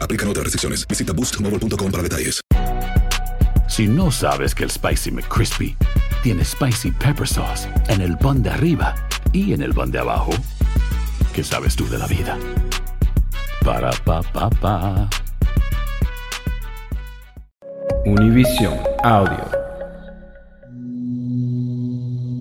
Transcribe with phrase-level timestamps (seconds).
[0.00, 0.86] Aplican otras restricciones.
[0.86, 2.40] Visita boostmobile.com para detalles.
[3.68, 5.76] Si no sabes que el Spicy McCrispy
[6.22, 8.94] tiene Spicy Pepper Sauce en el pan de arriba
[9.32, 10.32] y en el pan de abajo,
[11.32, 12.36] ¿qué sabes tú de la vida?
[13.64, 15.08] Para, pa, pa, pa.
[18.04, 19.60] Univision Audio.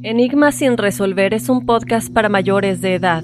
[0.02, 3.23] Enigma sin resolver es un podcast para mayores de edad.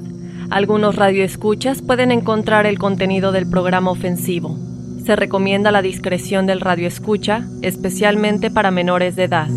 [0.50, 4.58] Algunos radioescuchas pueden encontrar el contenido del programa ofensivo.
[5.04, 9.48] Se recomienda la discreción del radioescucha, especialmente para menores de edad.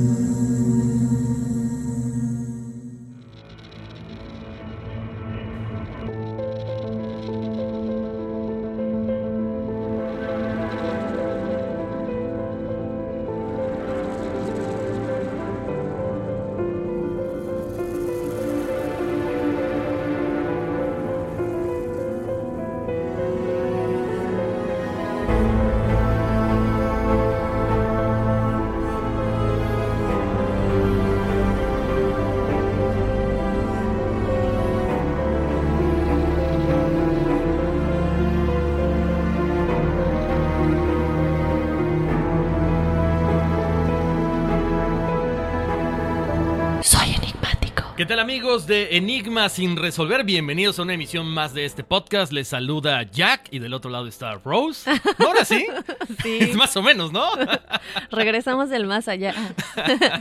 [48.09, 50.25] Tal amigos de Enigma sin resolver?
[50.25, 52.33] Bienvenidos a una emisión más de este podcast.
[52.33, 54.91] Les saluda Jack y del otro lado está Rose.
[55.19, 55.67] ¿No, Ahora sí.
[56.23, 56.39] Sí.
[56.41, 57.29] Es más o menos, ¿no?
[58.11, 59.35] Regresamos del más allá.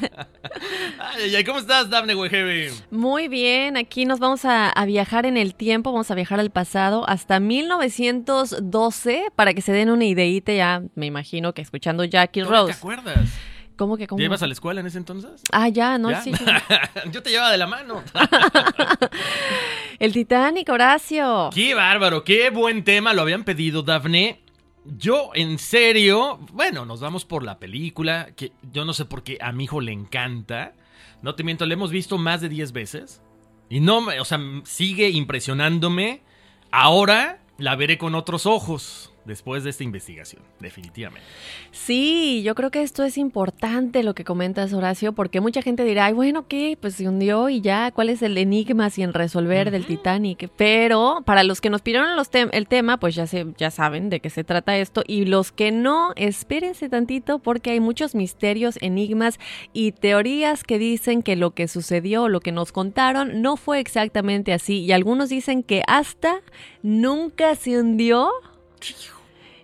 [0.99, 2.71] Ay, ay, ¿Cómo estás, Daphne Wegebe?
[2.91, 6.49] Muy bien, aquí nos vamos a, a viajar en el tiempo, vamos a viajar al
[6.49, 12.41] pasado hasta 1912 para que se den una ideíta ya, me imagino que escuchando Jackie
[12.41, 12.73] ¿Cómo Rose.
[12.73, 13.29] ¿Te acuerdas?
[13.77, 14.17] ¿Cómo que cómo?
[14.17, 15.43] ¿Te ibas a la escuela en ese entonces?
[15.51, 16.21] Ah, ya, no, ¿Ya?
[16.21, 16.31] sí.
[17.11, 18.03] Yo te llevaba de la mano.
[19.99, 21.49] El Titanic, Horacio.
[21.53, 24.41] Qué bárbaro, qué buen tema, lo habían pedido, Dafne.
[24.83, 29.37] Yo, en serio, bueno, nos vamos por la película, que yo no sé por qué
[29.41, 30.73] a mi hijo le encanta.
[31.21, 33.21] No te miento, la hemos visto más de 10 veces.
[33.69, 36.21] Y no, o sea, sigue impresionándome.
[36.71, 41.27] Ahora la veré con otros ojos después de esta investigación, definitivamente.
[41.71, 46.05] Sí, yo creo que esto es importante lo que comentas, Horacio, porque mucha gente dirá,
[46.05, 46.77] ay, bueno, ¿qué?
[46.79, 50.49] Pues se hundió y ya, ¿cuál es el enigma sin resolver del Titanic?
[50.55, 54.19] Pero para los que nos pidieron los el tema, pues ya, se, ya saben de
[54.19, 55.03] qué se trata esto.
[55.07, 59.39] Y los que no, espérense tantito porque hay muchos misterios, enigmas
[59.73, 64.53] y teorías que dicen que lo que sucedió, lo que nos contaron, no fue exactamente
[64.53, 64.79] así.
[64.81, 66.41] Y algunos dicen que hasta
[66.83, 68.29] nunca se hundió.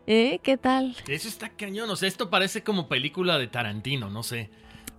[0.06, 0.40] ¿Eh?
[0.44, 0.96] ¿Qué tal?
[1.08, 4.50] Eso está cañón, o sea, esto parece como película de Tarantino, no sé.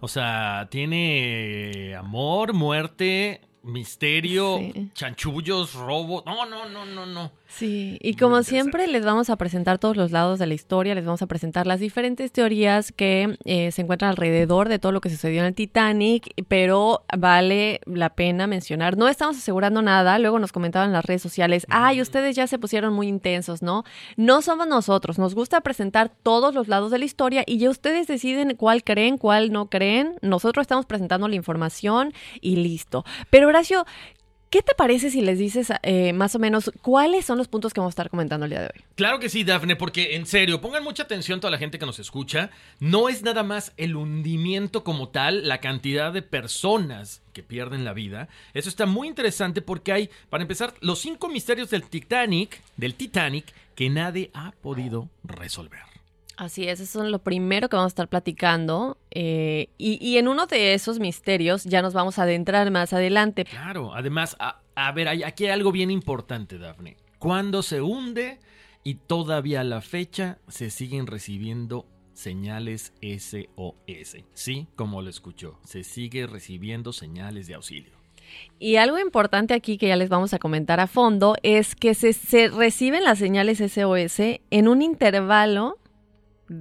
[0.00, 4.90] O sea, tiene amor, muerte, misterio, Sí.
[4.94, 6.22] chanchullos, robo.
[6.26, 7.32] No, no, no, no, no.
[7.46, 11.04] Sí, y como siempre les vamos a presentar todos los lados de la historia, les
[11.04, 15.08] vamos a presentar las diferentes teorías que eh, se encuentran alrededor de todo lo que
[15.08, 20.50] sucedió en el Titanic, pero vale la pena mencionar, no estamos asegurando nada, luego nos
[20.50, 23.84] comentaban en las redes sociales, ay, ustedes ya se pusieron muy intensos, ¿no?
[24.16, 28.08] No somos nosotros, nos gusta presentar todos los lados de la historia y ya ustedes
[28.08, 33.04] deciden cuál creen, cuál no creen, nosotros estamos presentando la información y listo.
[33.30, 33.86] Pero Horacio,
[34.50, 37.80] ¿Qué te parece si les dices eh, más o menos cuáles son los puntos que
[37.80, 38.84] vamos a estar comentando el día de hoy?
[38.94, 41.98] Claro que sí, Dafne, porque en serio, pongan mucha atención toda la gente que nos
[41.98, 42.50] escucha.
[42.78, 47.94] No es nada más el hundimiento como tal, la cantidad de personas que pierden la
[47.94, 48.28] vida.
[48.52, 53.46] Eso está muy interesante porque hay, para empezar, los cinco misterios del Titanic, del Titanic,
[53.74, 55.93] que nadie ha podido resolver.
[56.36, 58.98] Así es, eso es lo primero que vamos a estar platicando.
[59.12, 63.44] eh, y, y en uno de esos misterios ya nos vamos a adentrar más adelante.
[63.44, 66.96] Claro, además, a, a ver, hay- aquí hay algo bien importante, Dafne.
[67.18, 68.40] Cuando se hunde
[68.82, 74.16] y todavía a la fecha se siguen recibiendo señales SOS.
[74.34, 77.92] Sí, como lo escuchó, se sigue recibiendo señales de auxilio.
[78.58, 82.12] Y algo importante aquí que ya les vamos a comentar a fondo es que se,
[82.12, 85.78] se reciben las señales SOS en un intervalo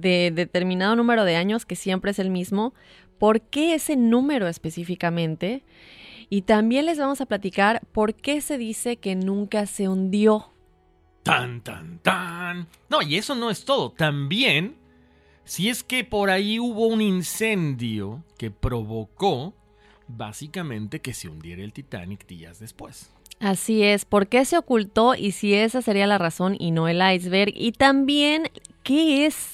[0.00, 2.74] de determinado número de años que siempre es el mismo.
[3.18, 5.64] ¿Por qué ese número específicamente?
[6.30, 10.50] Y también les vamos a platicar por qué se dice que nunca se hundió.
[11.22, 12.66] Tan, tan, tan.
[12.90, 13.90] No, y eso no es todo.
[13.92, 14.76] También,
[15.44, 19.54] si es que por ahí hubo un incendio que provocó
[20.06, 23.10] básicamente que se hundiera el Titanic días después.
[23.40, 27.02] Así es, ¿por qué se ocultó y si esa sería la razón y no el
[27.02, 27.52] iceberg?
[27.54, 28.48] Y también,
[28.82, 29.53] ¿qué es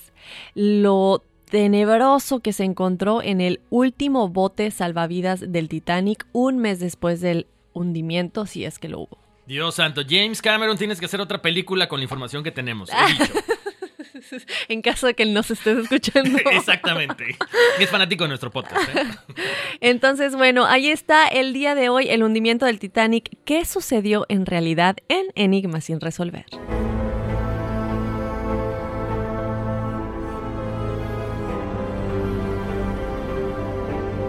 [0.54, 7.20] lo tenebroso que se encontró en el último bote salvavidas del Titanic un mes después
[7.20, 9.18] del hundimiento, si es que lo hubo?
[9.46, 12.88] Dios santo, James Cameron, tienes que hacer otra película con la información que tenemos.
[12.90, 13.32] He dicho.
[14.68, 16.38] en caso de que nos estés escuchando.
[16.52, 17.36] Exactamente.
[17.78, 18.88] Es fanático de nuestro podcast.
[18.94, 19.02] ¿eh?
[19.80, 23.36] Entonces, bueno, ahí está el día de hoy, el hundimiento del Titanic.
[23.44, 26.46] ¿Qué sucedió en realidad en Enigma sin resolver?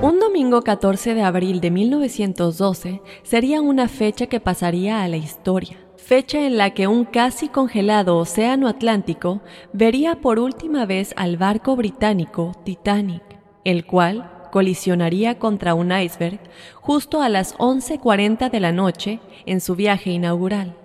[0.01, 5.77] Un domingo 14 de abril de 1912 sería una fecha que pasaría a la historia,
[5.95, 9.41] fecha en la que un casi congelado océano Atlántico
[9.73, 13.21] vería por última vez al barco británico Titanic,
[13.63, 16.39] el cual colisionaría contra un iceberg
[16.81, 20.75] justo a las 11.40 de la noche en su viaje inaugural.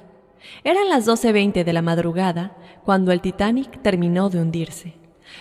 [0.63, 2.55] Eran las 12.20 de la madrugada
[2.85, 4.96] cuando el Titanic terminó de hundirse.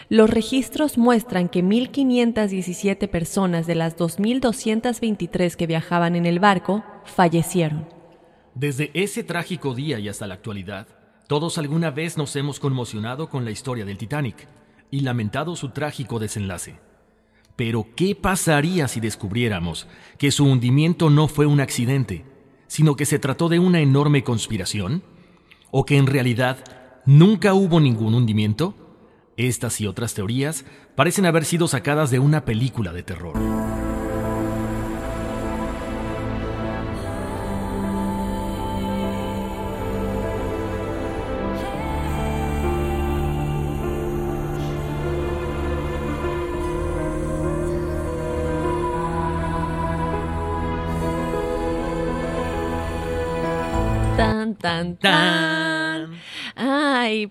[0.10, 7.88] Los registros muestran que 1.517 personas de las 2.223 que viajaban en el barco fallecieron.
[8.54, 10.88] Desde ese trágico día y hasta la actualidad,
[11.28, 14.48] todos alguna vez nos hemos conmocionado con la historia del Titanic
[14.92, 16.80] y lamentado su trágico desenlace.
[17.56, 19.88] Pero, ¿qué pasaría si descubriéramos
[20.20, 22.26] que su hundimiento no fue un accidente,
[22.68, 25.04] sino que se trató de una enorme conspiración?
[25.72, 26.58] ¿O que en realidad
[27.06, 28.85] nunca hubo ningún hundimiento?
[29.38, 30.66] Estas y otras teorías
[30.96, 33.36] parecen haber sido sacadas de una película de terror.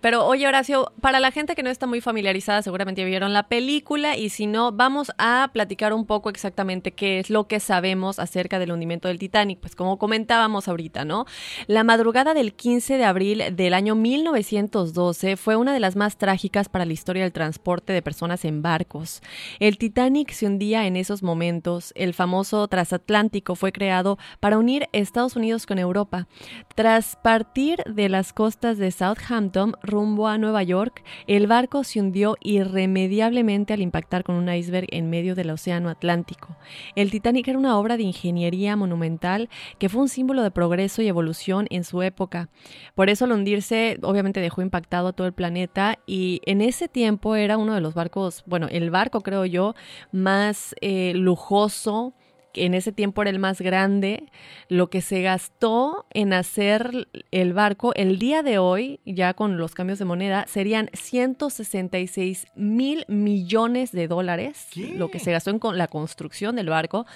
[0.00, 4.16] Pero oye Horacio, para la gente que no está muy familiarizada, seguramente vieron la película
[4.16, 8.58] y si no, vamos a platicar un poco exactamente qué es lo que sabemos acerca
[8.58, 9.60] del hundimiento del Titanic.
[9.60, 11.26] Pues como comentábamos ahorita, ¿no?
[11.66, 16.68] La madrugada del 15 de abril del año 1912 fue una de las más trágicas
[16.68, 19.20] para la historia del transporte de personas en barcos.
[19.60, 21.92] El Titanic se hundía en esos momentos.
[21.94, 26.26] El famoso transatlántico fue creado para unir Estados Unidos con Europa.
[26.74, 32.36] Tras partir de las costas de Southampton rumbo a Nueva York, el barco se hundió
[32.40, 36.56] irremediablemente al impactar con un iceberg en medio del Océano Atlántico.
[36.94, 41.08] El Titanic era una obra de ingeniería monumental que fue un símbolo de progreso y
[41.08, 42.48] evolución en su época.
[42.94, 47.36] Por eso al hundirse, obviamente dejó impactado a todo el planeta y en ese tiempo
[47.36, 49.74] era uno de los barcos, bueno, el barco creo yo,
[50.12, 52.14] más eh, lujoso
[52.56, 54.30] en ese tiempo era el más grande,
[54.68, 59.74] lo que se gastó en hacer el barco el día de hoy, ya con los
[59.74, 65.78] cambios de moneda, serían 166 mil millones de dólares, lo que se gastó en con-
[65.78, 67.06] la construcción del barco.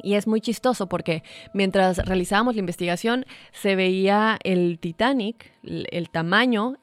[0.00, 6.76] Y es muy chistoso porque mientras realizábamos la investigación se veía el Titanic, el, tamaño,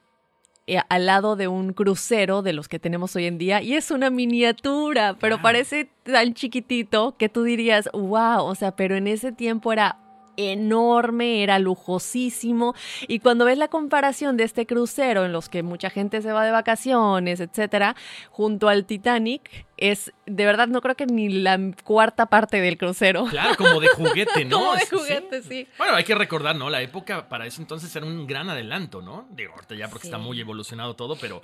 [0.89, 4.09] al lado de un crucero de los que tenemos hoy en día y es una
[4.09, 9.71] miniatura, pero parece tan chiquitito que tú dirías, wow, o sea, pero en ese tiempo
[9.71, 9.99] era
[10.37, 12.75] enorme, era lujosísimo.
[13.07, 16.45] Y cuando ves la comparación de este crucero en los que mucha gente se va
[16.45, 17.95] de vacaciones, etcétera,
[18.29, 23.25] junto al Titanic, es de verdad no creo que ni la cuarta parte del crucero.
[23.29, 24.59] Claro, como de juguete, ¿no?
[24.59, 25.67] como de juguete, sí.
[25.77, 26.69] Bueno, hay que recordar, ¿no?
[26.69, 29.27] La época para eso entonces era un gran adelanto, ¿no?
[29.31, 30.07] Digo, ahorita ya porque Sí.
[30.07, 31.41] está muy evolucionado todo, pero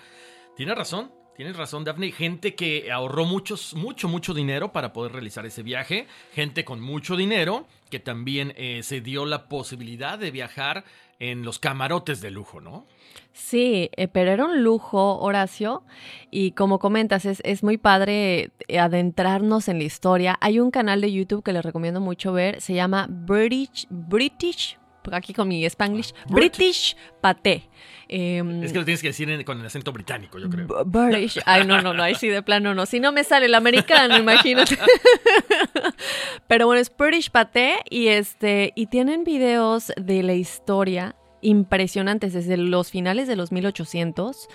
[0.55, 1.12] tienes razón.
[1.41, 2.12] Tienes razón, Daphne.
[2.12, 6.05] Gente que ahorró muchos, mucho, mucho dinero para poder realizar ese viaje.
[6.33, 10.83] Gente con mucho dinero que también eh, se dio la posibilidad de viajar
[11.17, 12.86] en los camarotes de lujo, ¿no?
[13.33, 15.81] Sí, eh, pero era un lujo, Horacio,
[16.29, 20.38] y como comentas, es, es muy padre eh, adentrarnos en la historia.
[20.41, 24.77] Hay un canal de YouTube que les recomiendo mucho ver, se llama British, British,
[25.12, 27.70] aquí con mi Spanglish, British Paté.
[28.08, 30.67] Em, Es que lo tienes que decir en- con el acento británico, yo creo.
[30.86, 31.39] British.
[31.46, 32.86] Ay, no, no, no, ahí sí de plano no.
[32.86, 34.77] Si no me sale el americano, imagínate.
[36.48, 42.55] Pero bueno, es British Paté y este y tienen videos de la historia impresionantes desde
[42.58, 44.48] los finales de los 1800.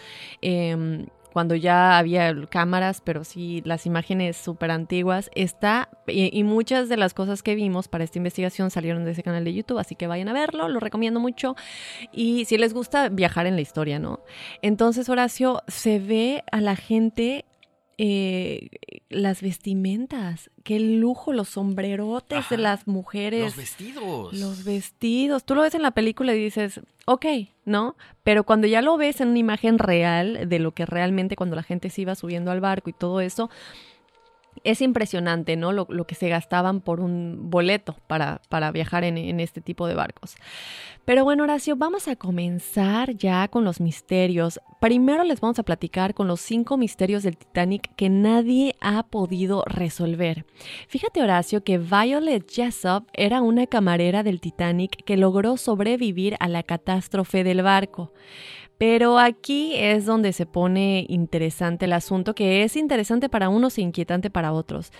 [0.42, 6.88] em, cuando ya había cámaras, pero sí las imágenes súper antiguas, está, y, y muchas
[6.88, 9.96] de las cosas que vimos para esta investigación salieron de ese canal de YouTube, así
[9.96, 11.54] que vayan a verlo, lo recomiendo mucho.
[12.10, 14.20] Y si les gusta viajar en la historia, ¿no?
[14.62, 17.44] Entonces, Horacio, se ve a la gente
[17.98, 18.68] eh,
[19.08, 22.56] las vestimentas, qué lujo, los sombrerotes Ajá.
[22.56, 23.42] de las mujeres.
[23.42, 24.32] Los vestidos.
[24.34, 25.44] Los vestidos.
[25.44, 27.26] Tú lo ves en la película y dices, ok,
[27.64, 27.96] ¿no?
[28.22, 31.62] Pero cuando ya lo ves en una imagen real de lo que realmente cuando la
[31.62, 33.48] gente se iba subiendo al barco y todo eso,
[34.64, 35.72] es impresionante, ¿no?
[35.72, 39.94] Lo, que se gastaban por un boleto para, para viajar en, en este tipo de
[39.94, 40.36] barcos.
[41.06, 44.60] Pero bueno, Horacio, vamos a comenzar ya con los misterios.
[44.80, 49.62] Primero les vamos a platicar con los cinco misterios del Titanic que nadie ha podido
[49.66, 50.44] resolver.
[50.88, 56.64] Fíjate, Horacio, que Violet Jessop era una camarera del Titanic que logró sobrevivir a la
[56.64, 58.12] catástrofe del barco.
[58.78, 63.82] Pero aquí es donde se pone interesante el asunto, que es interesante para unos e
[63.82, 64.92] inquietante para otros.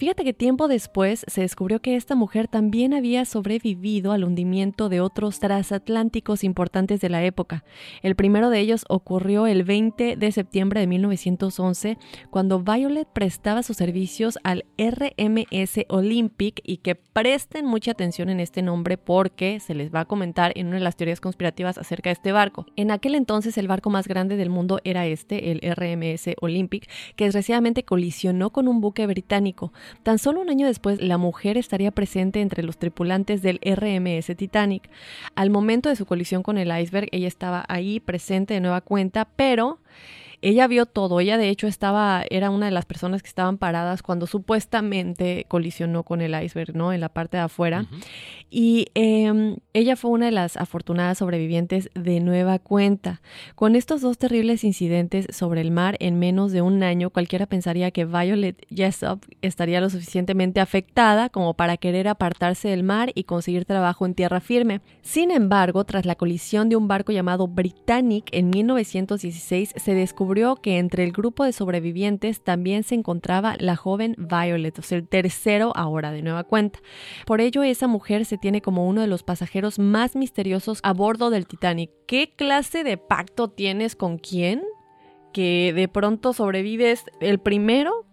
[0.00, 5.02] Fíjate que tiempo después se descubrió que esta mujer también había sobrevivido al hundimiento de
[5.02, 7.64] otros transatlánticos importantes de la época.
[8.00, 11.98] El primero de ellos ocurrió el 20 de septiembre de 1911,
[12.30, 18.62] cuando Violet prestaba sus servicios al RMS Olympic y que presten mucha atención en este
[18.62, 22.14] nombre porque se les va a comentar en una de las teorías conspirativas acerca de
[22.14, 22.64] este barco.
[22.74, 27.24] En aquel entonces el barco más grande del mundo era este, el RMS Olympic, que
[27.24, 29.74] desgraciadamente colisionó con un buque británico.
[30.02, 34.90] Tan solo un año después, la mujer estaría presente entre los tripulantes del RMS Titanic.
[35.34, 39.28] Al momento de su colisión con el iceberg, ella estaba ahí presente de nueva cuenta,
[39.36, 39.78] pero
[40.42, 41.20] ella vio todo.
[41.20, 46.02] Ella, de hecho, estaba, era una de las personas que estaban paradas cuando supuestamente colisionó
[46.02, 46.92] con el iceberg, ¿no?
[46.92, 47.86] En la parte de afuera.
[48.48, 53.20] Y eh, ella fue una de las afortunadas sobrevivientes de nueva cuenta.
[53.54, 57.90] Con estos dos terribles incidentes sobre el mar en menos de un año, cualquiera pensaría
[57.90, 63.66] que Violet Jessop estaría lo suficientemente afectada como para querer apartarse del mar y conseguir
[63.66, 64.80] trabajo en tierra firme.
[65.02, 70.29] Sin embargo, tras la colisión de un barco llamado Britannic en 1916, se descubrió
[70.62, 75.08] que entre el grupo de sobrevivientes también se encontraba la joven Violet, o sea, el
[75.08, 76.78] tercero ahora de nueva cuenta.
[77.26, 81.30] Por ello, esa mujer se tiene como uno de los pasajeros más misteriosos a bordo
[81.30, 81.90] del Titanic.
[82.06, 84.62] ¿Qué clase de pacto tienes con quién?
[85.32, 88.06] Que de pronto sobrevives el primero,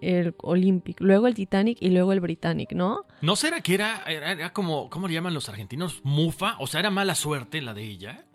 [0.00, 3.06] el Olympic, luego el Titanic y luego el Britannic, ¿no?
[3.20, 6.00] ¿No será que era, era, era como, ¿cómo le llaman los argentinos?
[6.02, 6.56] Mufa.
[6.58, 8.26] O sea, era mala suerte la de ella.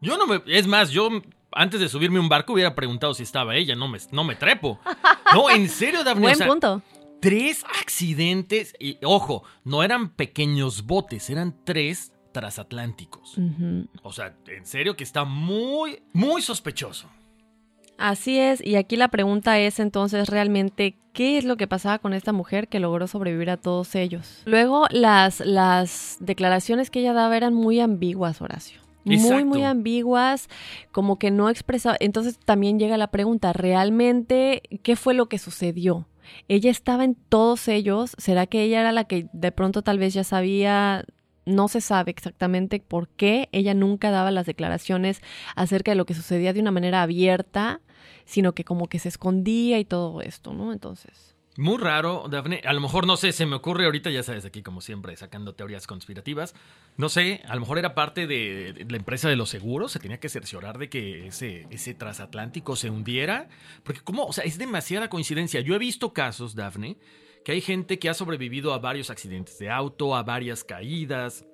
[0.00, 0.42] Yo no me.
[0.46, 1.10] Es más, yo
[1.52, 3.74] antes de subirme a un barco hubiera preguntado si estaba ella.
[3.74, 4.78] No me, no me trepo.
[5.34, 6.22] No, en serio, Daphne.
[6.22, 6.82] Buen o sea, punto.
[7.20, 8.74] Tres accidentes.
[8.80, 13.36] Y ojo, no eran pequeños botes, eran tres transatlánticos.
[13.36, 13.88] Ujú.
[14.02, 17.10] O sea, en serio que está muy, muy sospechoso.
[17.98, 22.14] Así es, y aquí la pregunta es entonces realmente qué es lo que pasaba con
[22.14, 24.42] esta mujer que logró sobrevivir a todos ellos.
[24.44, 28.80] Luego las, las declaraciones que ella daba eran muy ambiguas, Horacio.
[29.08, 30.48] Muy, muy ambiguas,
[30.92, 31.96] como que no expresaba.
[32.00, 36.06] Entonces también llega la pregunta, ¿realmente qué fue lo que sucedió?
[36.48, 40.14] Ella estaba en todos ellos, ¿será que ella era la que de pronto tal vez
[40.14, 41.04] ya sabía
[41.46, 45.22] no se sabe exactamente por qué ella nunca daba las declaraciones
[45.56, 47.80] acerca de lo que sucedía de una manera abierta,
[48.26, 50.72] sino que como que se escondía y todo esto, ¿no?
[50.72, 51.37] Entonces.
[51.58, 52.62] Muy raro, Dafne.
[52.64, 55.56] A lo mejor, no sé, se me ocurre ahorita, ya sabes, aquí como siempre, sacando
[55.56, 56.54] teorías conspirativas.
[56.96, 60.20] No sé, a lo mejor era parte de, la empresa de los seguros, se tenía
[60.20, 63.48] que cerciorar de que ese, ese transatlántico se hundiera.
[63.82, 64.26] Porque, ¿cómo?
[64.26, 65.60] O sea, es demasiada coincidencia.
[65.60, 66.96] Yo he visto casos, Dafne,
[67.44, 71.44] que hay gente que ha sobrevivido a varios accidentes de auto, a varias caídas,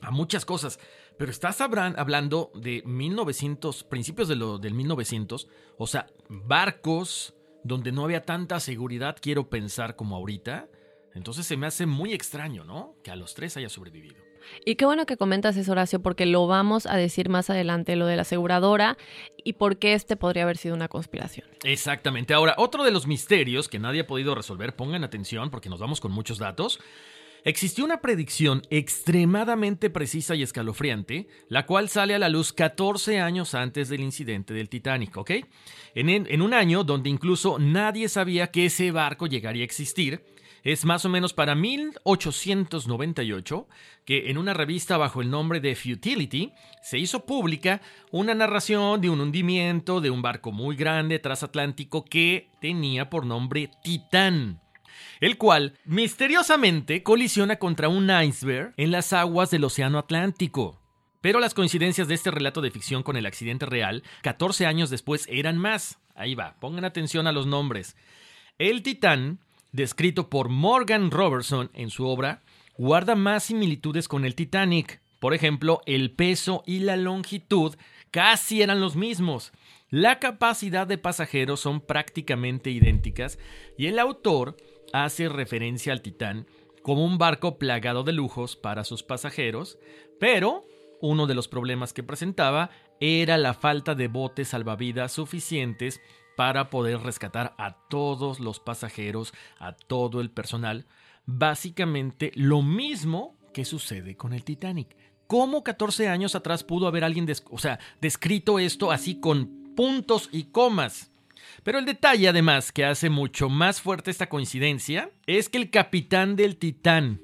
[0.00, 0.80] a muchas cosas.
[1.18, 7.35] Pero estás hablando de 1900, principios de lo, del 1900, o sea, barcos
[7.66, 10.68] donde no había tanta seguridad, quiero pensar como ahorita.
[11.14, 12.96] Entonces se me hace muy extraño, ¿no?
[13.02, 14.26] Que a los tres haya sobrevivido.
[14.64, 18.06] Y qué bueno que comentas eso, Horacio, porque lo vamos a decir más adelante, lo
[18.06, 18.96] de la aseguradora
[19.42, 21.48] y por qué este podría haber sido una conspiración.
[21.64, 22.34] Exactamente.
[22.34, 26.00] Ahora, otro de los misterios que nadie ha podido resolver, pongan atención porque nos vamos
[26.00, 26.80] con muchos datos.
[27.46, 33.54] Existió una predicción extremadamente precisa y escalofriante, la cual sale a la luz 14 años
[33.54, 35.30] antes del incidente del Titanic, ¿ok?
[35.94, 40.24] En, un año donde incluso nadie sabía que ese barco llegaría a existir,
[40.64, 43.68] es más o menos para 1898
[44.04, 49.08] que en una revista bajo el nombre de Futility se hizo pública una narración de
[49.08, 54.65] un hundimiento de un barco muy grande transatlántico que tenía por nombre Titán
[55.20, 60.80] el cual misteriosamente colisiona contra un iceberg en las aguas del Océano Atlántico.
[61.20, 65.26] Pero las coincidencias de este relato de ficción con el accidente real, 14 años después,
[65.30, 65.98] eran más.
[66.14, 67.96] Ahí va, pongan atención a los nombres.
[68.58, 69.40] El Titán,
[69.72, 72.42] descrito por Morgan Robertson en su obra,
[72.78, 75.00] guarda más similitudes con el Titanic.
[75.18, 77.74] Por ejemplo, el peso y la longitud
[78.10, 79.52] casi eran los mismos.
[79.90, 83.38] La capacidad de pasajeros son prácticamente idénticas
[83.78, 84.56] y el autor
[85.04, 86.46] hace referencia al Titán
[86.82, 89.78] como un barco plagado de lujos para sus pasajeros,
[90.20, 90.64] pero
[91.00, 96.00] uno de los problemas que presentaba era la falta de botes salvavidas suficientes
[96.36, 100.86] para poder rescatar a todos los pasajeros, a todo el personal.
[101.24, 104.96] Básicamente lo mismo que sucede con el Titanic.
[105.26, 107.26] ¿Cómo 14 años atrás pudo haber alguien
[108.00, 111.10] descrito esto así con puntos y comas?
[111.66, 116.36] Pero el detalle, además, que hace mucho más fuerte esta coincidencia, es que el capitán
[116.36, 117.20] del Titán,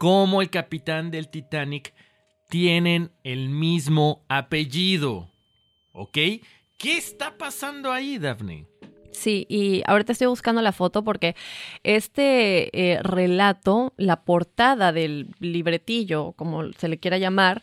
[0.00, 1.94] como el capitán del Titanic,
[2.48, 5.30] tienen el mismo apellido.
[5.92, 6.14] ¿Ok?
[6.78, 8.66] ¿Qué está pasando ahí, Daphne?
[9.12, 11.36] Sí, y ahorita estoy buscando la foto porque
[11.84, 17.62] este eh, relato, la portada del libretillo, como se le quiera llamar,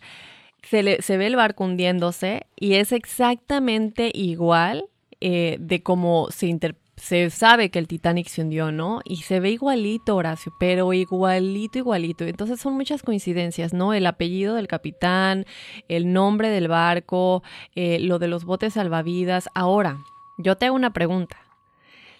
[0.62, 4.86] se, se ve el barco hundiéndose y es exactamente igual
[5.26, 6.60] eh, de cómo se,
[6.98, 9.00] se sabe que el Titanic se hundió, ¿no?
[9.06, 12.26] Y se ve igualito, Horacio, pero igualito, igualito.
[12.26, 13.94] Entonces son muchas coincidencias, ¿no?
[13.94, 15.46] El apellido del capitán,
[15.88, 17.42] el nombre del barco,
[17.74, 19.48] eh, lo de los botes salvavidas.
[19.56, 20.00] Ahora,
[20.38, 21.38] yo te hago una pregunta.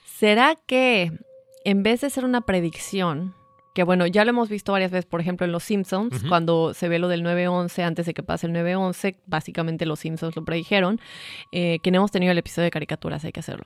[0.06, 1.12] ¿Será que
[1.66, 3.36] en vez de ser una predicción,
[3.74, 6.88] que bueno, ya lo hemos visto varias veces, por ejemplo, en Los Simpsons, cuando se
[6.88, 11.02] ve lo del 9-11, antes de que pase el 9-11, básicamente Los Simpsons lo predijeron,
[11.52, 13.66] eh, que no hemos tenido el episodio de caricaturas, hay que hacerlo.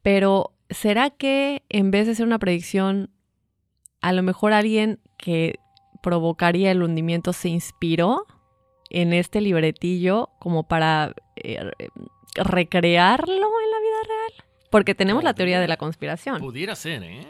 [0.00, 3.10] Pero, ¿será que en vez de ser una predicción,
[4.00, 5.56] a lo mejor alguien que
[6.02, 8.26] provocaría el hundimiento se inspiró
[8.88, 11.70] en este libretillo como para eh,
[12.36, 14.44] recrearlo en la vida real?
[14.70, 16.38] Porque tenemos la teoría de la conspiración.
[16.40, 17.26] Pudiera ser, ¿eh?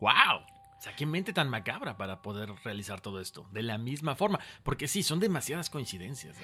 [0.00, 0.51] ¡Wow!
[0.92, 3.46] Sea, qué mente tan macabra para poder realizar todo esto.
[3.52, 4.40] De la misma forma.
[4.62, 6.36] Porque sí, son demasiadas coincidencias.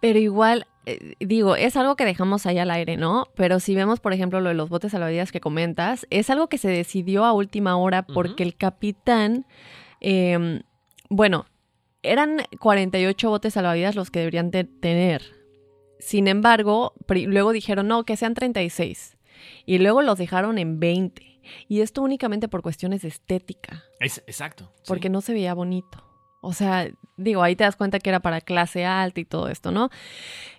[0.00, 3.28] Pero igual, eh, digo, es algo que dejamos ahí al aire, ¿no?
[3.34, 6.58] Pero si vemos, por ejemplo, lo de los botes salvavidas que comentas, es algo que
[6.58, 9.46] se decidió a última hora porque el capitán,
[10.00, 10.62] em,
[11.08, 11.46] bueno,
[12.02, 15.22] eran 48 botes salvavidas los que deberían tener.
[15.98, 19.16] Sin embargo, luego dijeron, no, que sean 36.
[19.64, 21.35] Y luego los dejaron en 20.
[21.68, 23.84] Y esto únicamente por cuestiones de estética.
[24.00, 24.70] Es, exacto.
[24.86, 26.02] Porque no se veía bonito.
[26.40, 29.72] O sea, digo, ahí te das cuenta que era para clase alta y todo esto,
[29.72, 29.90] ¿no?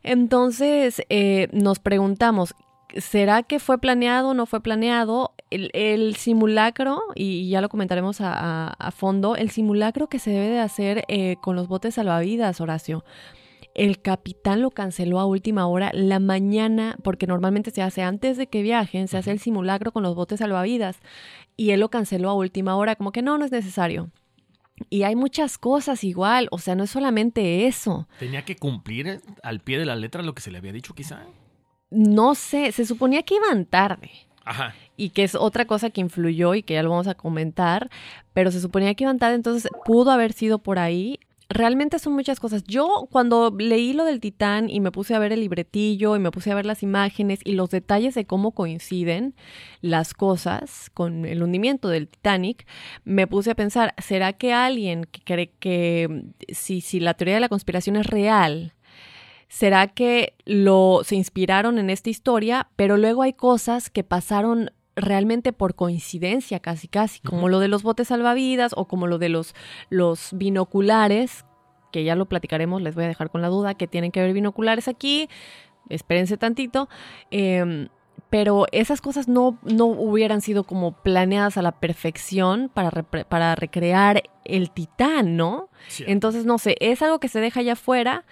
[0.04, 2.56] Entonces eh, nos preguntamos,
[2.98, 5.34] ¿será que fue planeado o no fue planeado?
[5.50, 11.06] El, simulacro, y ya lo comentaremos a, fondo, el simulacro que se debe de hacer
[11.08, 13.06] eh, con los botes salvavidas, Horacio
[13.78, 18.48] el capitán lo canceló a última hora la mañana, porque normalmente se hace antes de
[18.48, 20.98] que viajen, se hace el simulacro con los botes salvavidas,
[21.56, 24.10] y él lo canceló a última hora, como que no, no es necesario.
[24.90, 28.08] Y hay muchas cosas igual, o sea, no es solamente eso.
[28.20, 31.26] ¿Tenía que cumplir al pie de la letra lo que se le había dicho quizá?
[31.92, 34.10] No sé, se suponía que iban tarde.
[34.44, 34.74] Ajá.
[34.96, 37.90] Y que es otra cosa que influyó y que ya lo vamos a comentar,
[38.34, 42.40] pero se suponía que iban tarde, entonces pudo haber sido por ahí realmente son muchas
[42.40, 42.64] cosas.
[42.64, 46.32] Yo cuando leí lo del Titán y me puse a ver el libretillo y me
[46.32, 49.36] puse a ver las imágenes y los detalles de cómo coinciden
[49.82, 52.68] las cosas con el hundimiento del Titanic,
[53.06, 57.42] me puse a pensar, ¿será que alguien que cree que si, si la teoría de
[57.42, 58.74] la conspiración es real,
[59.48, 65.54] ¿será que lo se inspiraron en esta historia, pero luego hay cosas que pasaron realmente
[65.54, 69.54] por coincidencia, casi casi, como lo de los botes salvavidas o como lo de los,
[69.90, 71.46] los binoculares,
[71.92, 74.34] que ya lo platicaremos, les voy a dejar con la duda, que tienen que haber
[74.34, 75.30] binoculares aquí,
[75.90, 76.90] espérense tantito.
[77.32, 77.88] Em,
[78.32, 84.24] pero esas cosas no, no hubieran sido como planeadas a la perfección para, para recrear
[84.44, 85.70] el titán, ¿no?
[86.00, 88.26] Entonces, no sé, es algo que se deja allá afuera,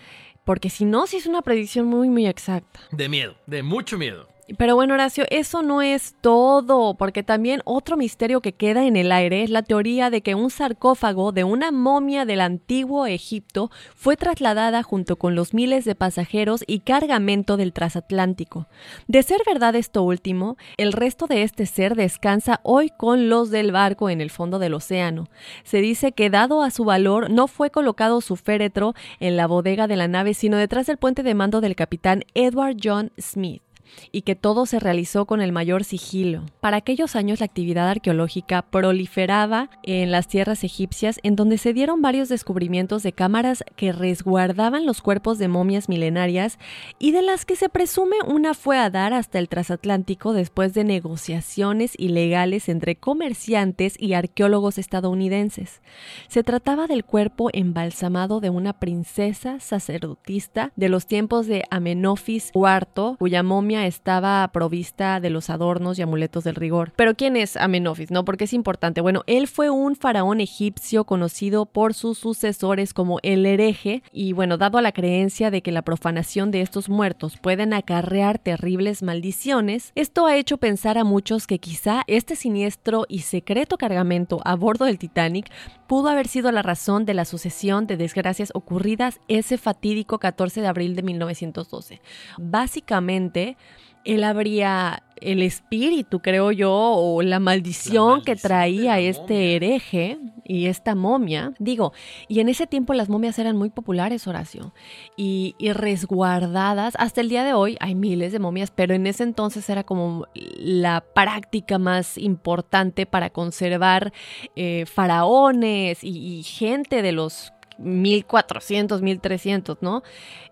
[0.44, 2.80] porque si no, sí es una predicción muy, muy exacta.
[2.92, 4.28] De miedo, de mucho miedo.
[4.60, 9.12] Pero bueno, Horacio, eso no es todo, porque también otro misterio que queda en el
[9.12, 14.18] aire es la teoría de que un sarcófago de una momia del antiguo Egipto fue
[14.18, 18.68] trasladada junto con los miles de pasajeros y cargamento del transatlántico.
[19.08, 23.72] De ser verdad esto último, el resto de este ser descansa hoy con los del
[23.72, 25.28] barco en el fondo del océano.
[25.64, 29.88] Se dice que dado a su valor no fue colocado su féretro en la bodega
[29.88, 33.65] de la nave, sino detrás del puente de mando del capitán Edward John Smith
[34.12, 36.44] y que todo se realizó con el mayor sigilo.
[36.60, 42.02] Para aquellos años la actividad arqueológica proliferaba en las tierras egipcias en donde se dieron
[42.02, 46.60] varios descubrimientos de cámaras que resguardaban los cuerpos de momias milenarias
[47.00, 50.84] y de las que se presume una fue a dar hasta el transatlántico después de
[50.84, 55.82] negociaciones ilegales entre comerciantes y arqueólogos estadounidenses.
[56.28, 63.18] Se trataba del cuerpo embalsamado de una princesa sacerdotista de los tiempos de Amenofis IV,
[63.18, 66.94] cuya momia estaba provista de los adornos y amuletos del rigor.
[66.96, 68.12] Pero ¿quién es Amenofis?
[68.12, 69.02] No, porque es importante.
[69.02, 74.58] Bueno, él fue un faraón egipcio conocido por sus sucesores como el hereje y bueno,
[74.58, 79.92] dado a la creencia de que la profanación de estos muertos pueden acarrear terribles maldiciones,
[79.96, 84.86] esto ha hecho pensar a muchos que quizá este siniestro y secreto cargamento a bordo
[84.86, 85.52] del Titanic
[85.88, 90.68] pudo haber sido la razón de la sucesión de desgracias ocurridas ese fatídico 14 de
[90.68, 92.02] abril de 1912.
[92.38, 93.58] Básicamente,
[94.06, 100.94] él habría el espíritu, creo yo, o la maldición, que traía este hereje y esta
[100.94, 101.54] momia.
[101.58, 101.94] Digo,
[102.28, 104.74] y en ese tiempo las momias eran muy populares, Horacio,
[105.18, 106.94] y, resguardadas.
[107.00, 110.28] Hasta el día de hoy hay miles de momias, pero en ese entonces era como
[110.34, 114.14] la práctica más importante para conservar
[114.56, 120.04] eh, faraones y gente de los 1400, 1300, ¿no?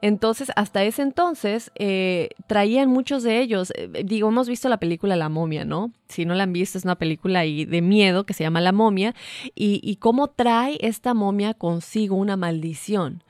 [0.01, 3.71] Entonces, hasta ese entonces, eh, traían muchos de ellos.
[3.75, 5.91] Eh, digo, hemos visto la película La momia, ¿no?
[6.07, 9.15] Si no la han visto, es una película de miedo que se llama La momia.
[9.55, 13.23] Y cómo trae esta momia consigo una maldición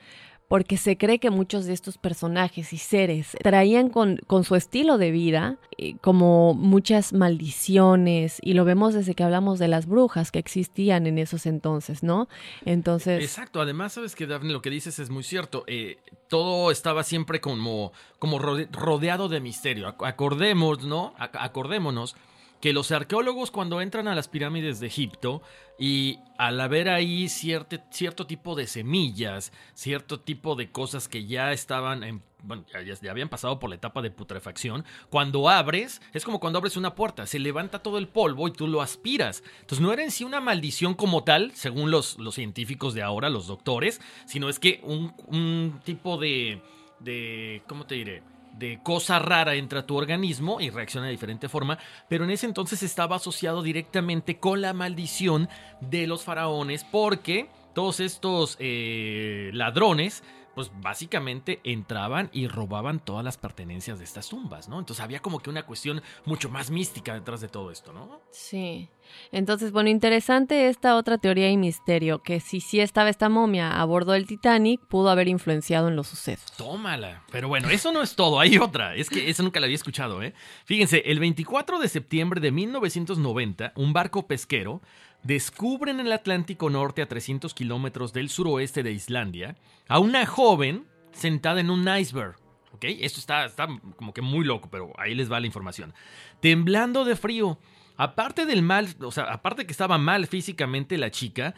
[0.53, 4.99] porque se cree que muchos de estos personajes y seres traían con, con su estilo
[4.99, 10.29] de vida eh, como muchas maldiciones y lo vemos desde que hablamos de las brujas
[10.29, 12.27] que existían en esos entonces, ¿no?
[12.65, 13.23] Entonces...
[13.23, 15.97] Exacto, además sabes que Daphne lo que dices es muy cierto, eh,
[16.29, 21.15] todo estaba siempre como, como rodeado de misterio, acordemos, ¿no?
[21.17, 22.15] Acordémonos
[22.63, 25.41] que los arqueólogos cuando entran a las pirámides de Egipto
[25.77, 31.51] y al haber ahí cierto, cierto tipo de semillas, cierto tipo de cosas que ya
[31.51, 34.85] estaban en bueno, ya, habían pasado por la etapa de putrefacción.
[35.09, 38.65] Cuando abres, es como cuando abres una puerta, se levanta todo el polvo y tú
[38.65, 39.43] lo aspiras.
[39.59, 43.29] Entonces no era en sí una maldición como tal, según los, los científicos de ahora,
[43.29, 46.61] los doctores, sino es que un, un tipo de,
[47.01, 48.23] de, ¿cómo te diré?
[48.53, 52.83] De cosa rara entra tu organismo y reacciona de diferente forma, pero en ese entonces
[52.83, 55.49] estaba asociado directamente con la maldición
[55.81, 60.23] de los faraones porque todos estos eh, ladrones
[60.55, 64.79] pues básicamente entraban y robaban todas las pertenencias de estas tumbas, ¿no?
[64.79, 68.21] Entonces había como que una cuestión mucho más mística detrás de todo esto, ¿no?
[68.31, 68.89] Sí.
[69.31, 73.85] Entonces, bueno, interesante esta otra teoría y misterio, que si sí estaba esta momia a
[73.85, 76.51] bordo del Titanic, pudo haber influenciado en los sucesos.
[76.53, 77.23] Tómala.
[77.31, 78.95] Pero bueno, eso no es todo, hay otra.
[78.95, 80.33] Es que eso nunca la había escuchado, ¿eh?
[80.65, 84.81] Fíjense, el 24 de septiembre de 1990, un barco pesquero
[85.23, 89.55] descubre en el Atlántico Norte a 300 kilómetros del suroeste de Islandia
[89.87, 92.35] a una joven sentada en un iceberg.
[92.73, 92.85] ¿Ok?
[92.85, 95.93] Esto está, está como que muy loco, pero ahí les va la información.
[96.39, 97.59] Temblando de frío.
[97.95, 101.53] Aparte del mal, o sea, aparte que estaba mal físicamente la chica,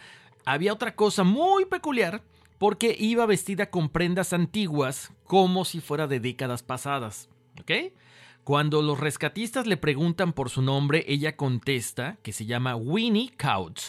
[0.46, 2.22] había otra cosa muy peculiar
[2.58, 7.30] porque iba vestida con prendas antiguas como si fuera de décadas pasadas.
[7.62, 7.72] ¿Ok?
[8.46, 13.86] Cuando los rescatistas le preguntan por su nombre, ella contesta que se llama Winnie Couch.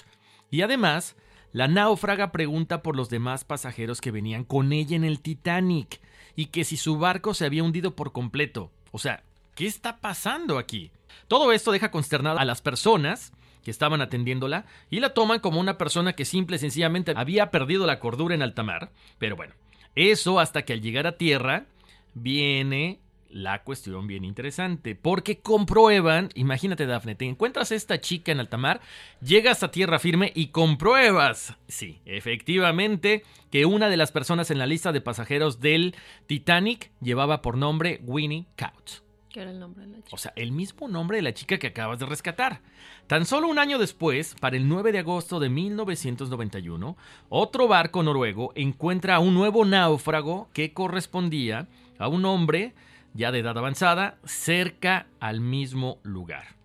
[0.51, 1.15] Y además,
[1.53, 6.01] la náufraga pregunta por los demás pasajeros que venían con ella en el Titanic
[6.37, 8.71] y que si su barco se había hundido por completo.
[8.93, 10.91] O sea, ¿qué está pasando aquí?
[11.29, 15.77] Todo esto deja consternada a las personas que estaban atendiéndola y la toman como una
[15.77, 18.91] persona que simple y sencillamente había perdido la cordura en alta mar.
[19.19, 19.53] Pero bueno,
[19.97, 21.67] eso hasta que al llegar a tierra
[22.15, 23.01] viene
[23.37, 28.57] la cuestión bien interesante, porque comprueban, imagínate Dafne, te encuentras a esta chica en alta
[28.57, 28.81] mar,
[29.21, 34.67] llegas a tierra firme y compruebas, sí, efectivamente, que una de las personas en la
[34.67, 35.95] lista de pasajeros del
[36.27, 39.03] Titanic llevaba por nombre Winnie Couch.
[39.29, 40.09] ¿Qué era el nombre de la chica?
[40.13, 42.63] O sea, el mismo nombre de la chica que acabas de rescatar.
[43.07, 46.97] Tan solo un año después, para el 9 de agosto de 1991,
[47.29, 51.69] otro barco noruego encuentra a un nuevo náufrago que correspondía
[51.99, 52.73] a un hombre
[53.17, 56.57] ya de edad avanzada cerca al mismo lugar.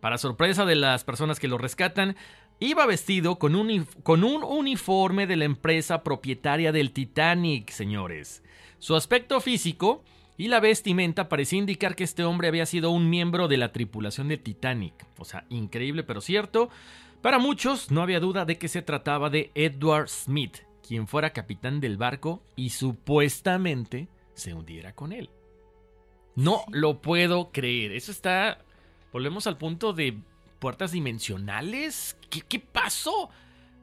[0.00, 2.16] Para sorpresa de las personas que lo rescatan,
[2.60, 8.42] iba vestido con un, con un uniforme de la empresa propietaria del Titanic, señores.
[8.78, 10.04] Su aspecto físico
[10.36, 14.28] y la vestimenta parecía indicar que este hombre había sido un miembro de la tripulación
[14.28, 14.94] del Titanic.
[15.18, 16.70] O sea, increíble pero cierto.
[17.22, 21.80] Para muchos no había duda de que se trataba de Edward Smith, quien fuera capitán
[21.80, 25.28] del barco y supuestamente se hundiera con él.
[26.38, 27.90] No lo puedo creer.
[27.90, 28.58] Eso está...
[29.12, 30.16] Volvemos al punto de
[30.60, 32.16] puertas dimensionales.
[32.30, 33.28] ¿Qué, qué pasó?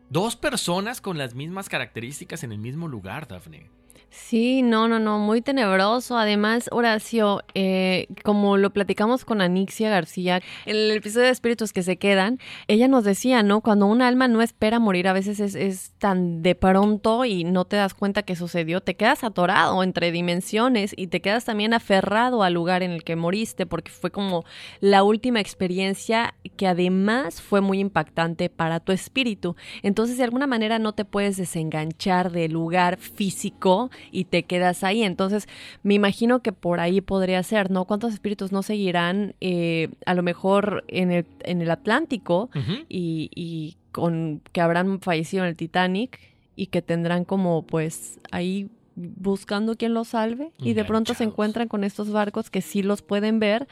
[0.10, 3.70] Dos personas con las mismas características en el mismo lugar, Daphne.
[4.18, 6.18] Sí, no, no, no, muy tenebroso.
[6.18, 11.84] Además, Horacio, eh, como lo platicamos con Anixia García, en el episodio de Espíritus que
[11.84, 13.60] se quedan, ella nos decía, ¿no?
[13.60, 17.66] Cuando un alma no espera morir, a veces es, es tan de pronto y no
[17.66, 22.42] te das cuenta que sucedió, te quedas atorado entre dimensiones y te quedas también aferrado
[22.42, 24.46] al lugar en el que moriste, porque fue como
[24.80, 29.58] la última experiencia que además fue muy impactante para tu espíritu.
[29.84, 35.04] Entonces, de alguna manera no te puedes desenganchar del lugar físico y te quedas ahí.
[35.04, 35.48] Entonces,
[35.84, 37.86] me imagino que por ahí podría ser, ¿no?
[37.86, 42.50] ¿Cuántos espíritus no seguirán eh, a lo mejor en el, en el Atlántico
[42.90, 46.20] y, y con que habrán fallecido en el Titanic
[46.56, 51.68] y que tendrán como pues ahí buscando quien los salve y de pronto se encuentran
[51.68, 53.68] con estos barcos que sí los pueden ver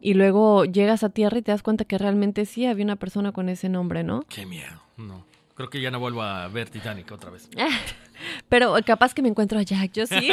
[0.00, 3.32] y luego llegas a tierra y te das cuenta que realmente sí había una persona
[3.32, 4.22] con ese nombre, ¿no?
[4.28, 5.24] Qué miedo, no.
[5.54, 7.48] Creo que ya no vuelvo a ver Titanic otra vez.
[8.48, 10.30] Pero capaz que me encuentro a Jack, yo sí.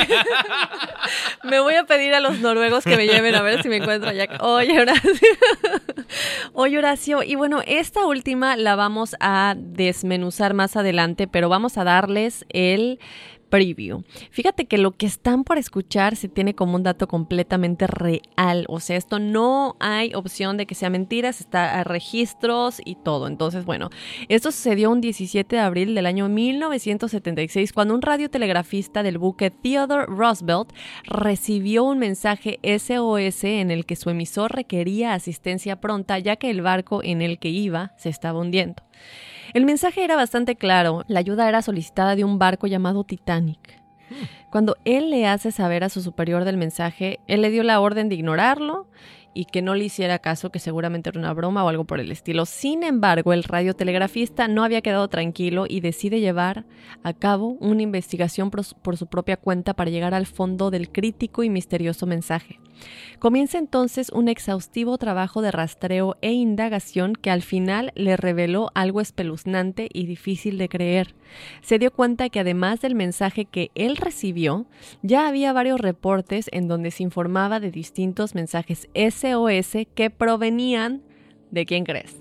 [1.44, 4.10] me voy a pedir a los noruegos que me lleven a ver si me encuentro
[4.10, 4.42] a Jack.
[4.42, 5.12] Oye, Horacio.
[6.54, 7.24] Oye, Horacio.
[7.24, 13.00] Y bueno, esta última la vamos a desmenuzar más adelante, pero vamos a darles el
[13.52, 14.04] preview.
[14.32, 18.66] Fíjate que lo que están por escuchar se tiene como un dato completamente real.
[18.70, 23.28] O sea, esto no hay opción de que sea mentira, está a registros y todo.
[23.28, 23.90] Entonces, bueno,
[24.30, 30.06] esto sucedió un 17 de abril del año 1976 cuando un radiotelegrafista del buque Theodore
[30.08, 30.72] Roosevelt
[31.04, 36.62] recibió un mensaje SOS en el que su emisor requería asistencia pronta ya que el
[36.62, 38.82] barco en el que iba se estaba hundiendo.
[39.54, 41.04] El mensaje era bastante claro.
[41.08, 43.82] La ayuda era solicitada de un barco llamado Titanic.
[44.50, 48.10] Cuando él le hace saber a su superior del mensaje, él le dio la orden
[48.10, 48.88] de ignorarlo
[49.34, 52.12] y que no le hiciera caso, que seguramente era una broma o algo por el
[52.12, 52.46] estilo.
[52.46, 56.66] Sin embargo, el radiotelegrafista no había quedado tranquilo y decide llevar
[57.04, 61.50] a cabo una investigación por, su propia cuenta para llegar al fondo del crítico y
[61.50, 62.60] misterioso mensaje.
[63.20, 69.02] Comienza entonces un exhaustivo trabajo de rastreo e indagación que al final le reveló algo
[69.02, 71.16] espeluznante y difícil de creer.
[71.62, 74.66] Se dio cuenta que además del mensaje que él recibió,
[75.02, 81.02] ya había varios reportes en donde se informaba de distintos mensajes SOS que provenían
[81.52, 82.21] de quién crees?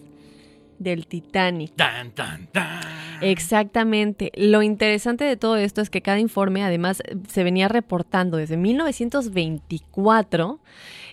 [0.81, 1.77] Del Titanic.
[1.77, 2.81] Tan, tan, tan.
[3.21, 4.33] Exactamente.
[4.35, 10.59] Lo interesante de todo esto es que cada informe además se venía reportando desde 1924,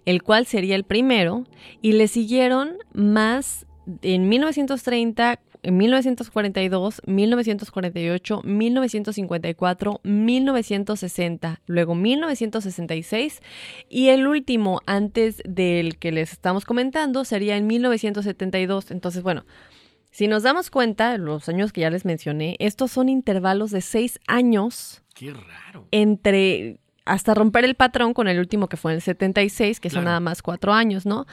[0.05, 1.43] el cual sería el primero,
[1.81, 3.65] y le siguieron más
[4.01, 13.41] en 1930, en 1942, 1948, 1954, 1960, luego 1966
[13.89, 18.91] y el último antes del que les estamos comentando sería en 1972.
[18.91, 19.45] Entonces, bueno,
[20.11, 24.19] si nos damos cuenta, los años que ya les mencioné, estos son intervalos de seis
[24.27, 25.03] años.
[25.13, 25.87] Qué raro.
[25.91, 30.03] Entre hasta romper el patrón con el último que fue en el 76, que son
[30.03, 31.25] nada más cuatro años, ¿no?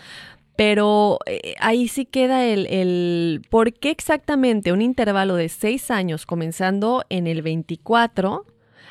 [0.57, 6.27] Pero eh, ahí sí queda el, el, ¿por qué exactamente un intervalo de seis años
[6.27, 8.47] comenzando en el 24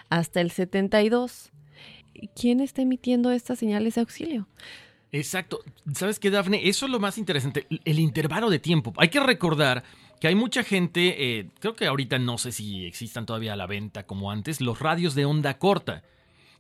[0.10, 1.52] hasta el 72?
[2.36, 4.47] ¿Quién está emitiendo estas señales de auxilio?
[5.12, 5.60] Exacto.
[5.93, 6.67] ¿Sabes qué, Dafne?
[6.67, 8.93] Eso es lo más interesante, el intervalo de tiempo.
[8.97, 9.84] Hay que recordar
[10.19, 13.67] que hay mucha gente, eh, creo que ahorita no sé si existan todavía a la
[13.67, 16.04] venta como antes, los radios de onda corta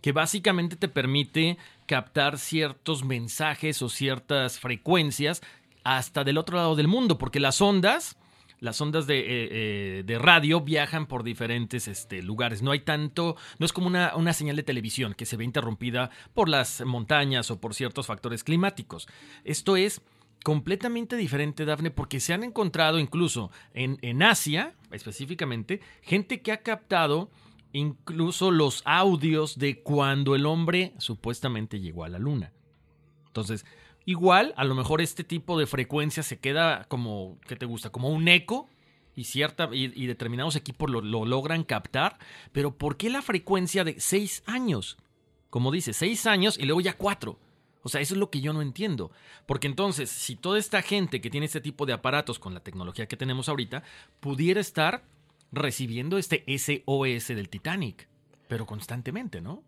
[0.03, 5.41] que básicamente te permite captar ciertos mensajes o ciertas frecuencias
[5.85, 8.17] hasta del otro lado del mundo, porque las ondas
[8.59, 12.61] las ondas de, eh, eh, de radio viajan por diferentes este, lugares.
[12.61, 16.09] No hay tanto, no es como una, una, señal de televisión que se ve interrumpida
[16.33, 19.07] por las montañas o por ciertos factores climáticos.
[19.43, 20.01] Esto es
[20.45, 26.61] completamente diferente, Dafne, porque se han encontrado incluso en, en Asia, específicamente, gente que ha
[26.61, 27.29] captado
[27.73, 32.53] incluso los audios de cuando el hombre supuestamente llegó a la luna.
[33.27, 33.65] Entonces,
[34.05, 37.89] Igual, a lo mejor este tipo de frecuencia se queda como, ¿qué te gusta?
[37.89, 38.67] Como un eco
[39.15, 42.19] y, cierta, y, determinados equipos lo, logran captar,
[42.51, 44.97] pero ¿por qué la frecuencia de seis años?
[45.49, 47.39] Como dice, seis años y luego ya cuatro.
[47.81, 49.11] O sea, eso es lo que yo no entiendo.
[49.45, 53.07] Porque entonces, si toda esta gente que tiene este tipo de aparatos con la tecnología
[53.07, 53.83] que tenemos ahorita,
[54.19, 55.03] pudiera estar
[55.53, 58.09] recibiendo este SOS del Titanic,
[58.47, 59.63] pero constantemente, ¿no?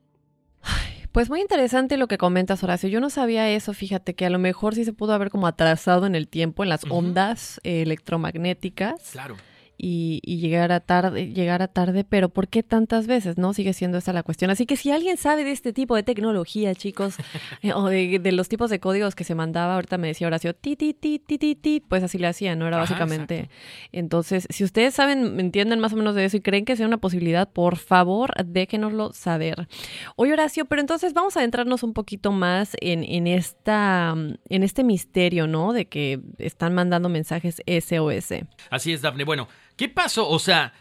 [1.11, 2.89] Pues muy interesante lo que comentas, Horacio.
[2.89, 6.05] Yo no sabía eso, fíjate, que a lo mejor sí se pudo haber como atrasado
[6.05, 9.11] en el tiempo, en las ondas electromagnéticas.
[9.13, 9.37] Claro
[9.77, 13.37] y, llegar a tarde, llegar a tarde, pero ¿por qué tantas veces?
[13.37, 13.53] ¿No?
[13.53, 14.51] Sigue siendo esa la cuestión.
[14.51, 17.15] Así que si alguien sabe de este tipo de tecnología, chicos,
[17.61, 20.75] eh, o de, los tipos de códigos que se mandaba, ahorita me decía Horacio, ti,
[20.75, 22.67] ti, ti, ti, ti, ti, pues así le hacía, ¿no?
[22.67, 23.49] Era básicamente.
[23.91, 26.97] Entonces, si ustedes saben, entienden más o menos de eso y creen que sea una
[26.97, 29.67] posibilidad, por favor, déjenoslo saber.
[30.15, 34.15] Oye, Horacio, pero entonces vamos a adentrarnos un poquito más en, en, esta,
[34.49, 35.73] en este misterio, ¿no?
[35.73, 38.45] De que están mandando mensajes SOS.
[38.69, 39.23] Así es, Daphne.
[39.23, 40.29] Bueno, ¿Qué pasó?
[40.29, 40.73] O sea,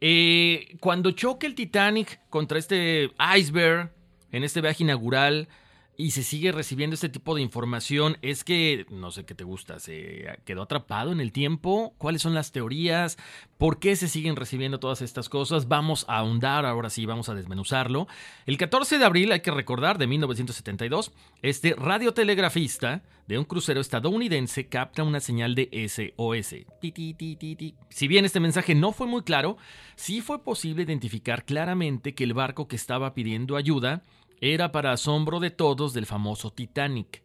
[0.00, 3.92] eh, cuando choque el Titanic contra este iceberg
[4.30, 5.48] en este viaje inaugural
[5.98, 9.78] y se sigue recibiendo este tipo de información, es que, no sé qué te gusta,
[9.78, 13.16] se quedó atrapado en el tiempo, cuáles son las teorías,
[13.58, 17.34] por qué se siguen recibiendo todas estas cosas, vamos a ahondar, ahora sí, vamos a
[17.34, 18.06] desmenuzarlo.
[18.44, 24.68] El 14 de abril, hay que recordar, de 1972, este radiotelegrafista de un crucero estadounidense
[24.68, 26.54] capta una señal de SOS.
[27.88, 29.56] si bien este mensaje no fue muy claro,
[29.96, 34.02] sí fue posible identificar claramente que el barco que estaba pidiendo ayuda
[34.40, 37.22] era para asombro de todos del famoso Titanic.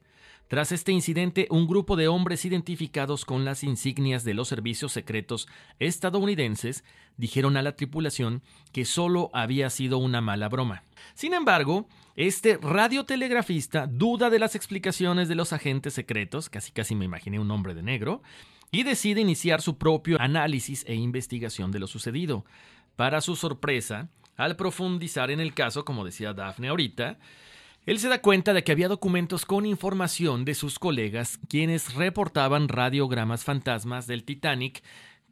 [0.47, 5.47] Tras este incidente, un grupo de hombres identificados con las insignias de los servicios secretos
[5.80, 6.84] estadounidenses
[7.15, 8.41] dijeron a la tripulación
[8.74, 10.84] que solo había sido una mala broma.
[11.13, 17.06] Sin embargo, este radiotelegrafista duda de las explicaciones de los agentes secretos, casi casi me
[17.06, 18.21] imaginé un hombre de negro,
[18.71, 22.43] y decide iniciar su propio análisis e investigación de lo sucedido.
[22.97, 27.17] Para su sorpresa, al profundizar en el caso, como decía Daphne ahorita,
[27.86, 32.67] él se da cuenta de que había documentos con información de sus colegas quienes reportaban
[32.67, 34.84] radiogramas fantasmas del Titanic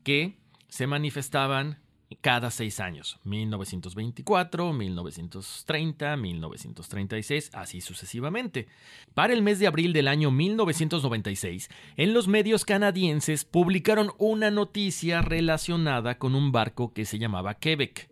[0.03, 1.77] que se manifestaban
[2.21, 8.67] cada seis años, 1924, 1930, 1936, así sucesivamente.
[9.13, 15.21] Para el mes de abril del año 1996, en los medios canadienses publicaron una noticia
[15.21, 18.09] relacionada con un barco que se llamaba Quebec,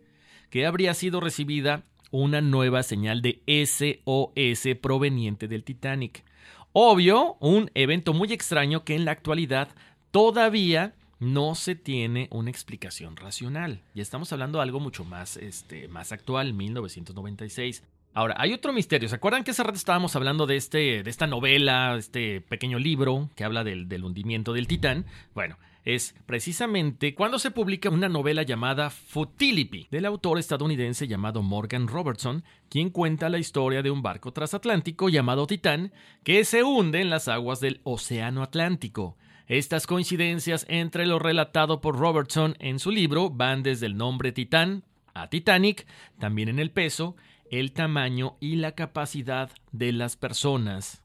[0.50, 6.24] que habría sido recibida una nueva señal de SOS proveniente del Titanic.
[6.72, 9.68] Obvio, un evento muy extraño que en la actualidad
[10.10, 13.82] todavía no se tiene una explicación racional.
[13.94, 17.82] Ya estamos hablando de algo mucho más, este, más actual, 1996.
[18.14, 19.08] Ahora, hay otro misterio.
[19.08, 23.28] ¿Se acuerdan que hace rato estábamos hablando de, este, de esta novela, este pequeño libro
[23.34, 25.06] que habla del, del hundimiento del Titán?
[25.34, 25.58] Bueno,
[25.88, 32.44] es precisamente cuando se publica una novela llamada Futility del autor estadounidense llamado Morgan Robertson,
[32.68, 37.26] quien cuenta la historia de un barco transatlántico llamado Titán que se hunde en las
[37.26, 39.16] aguas del Océano Atlántico.
[39.46, 44.84] Estas coincidencias entre lo relatado por Robertson en su libro van desde el nombre Titán
[45.14, 45.86] a Titanic,
[46.18, 47.16] también en el peso,
[47.50, 51.02] el tamaño y la capacidad de las personas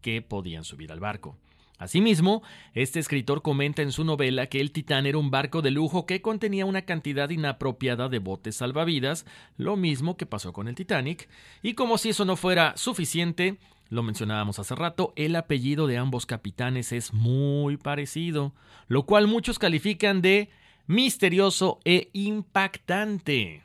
[0.00, 1.41] que podían subir al barco.
[1.82, 6.06] Asimismo, este escritor comenta en su novela que el Titán era un barco de lujo
[6.06, 11.28] que contenía una cantidad inapropiada de botes salvavidas, lo mismo que pasó con el Titanic,
[11.60, 13.58] y como si eso no fuera suficiente,
[13.90, 18.52] lo mencionábamos hace rato, el apellido de ambos capitanes es muy parecido,
[18.86, 20.50] lo cual muchos califican de
[20.86, 23.62] misterioso e impactante.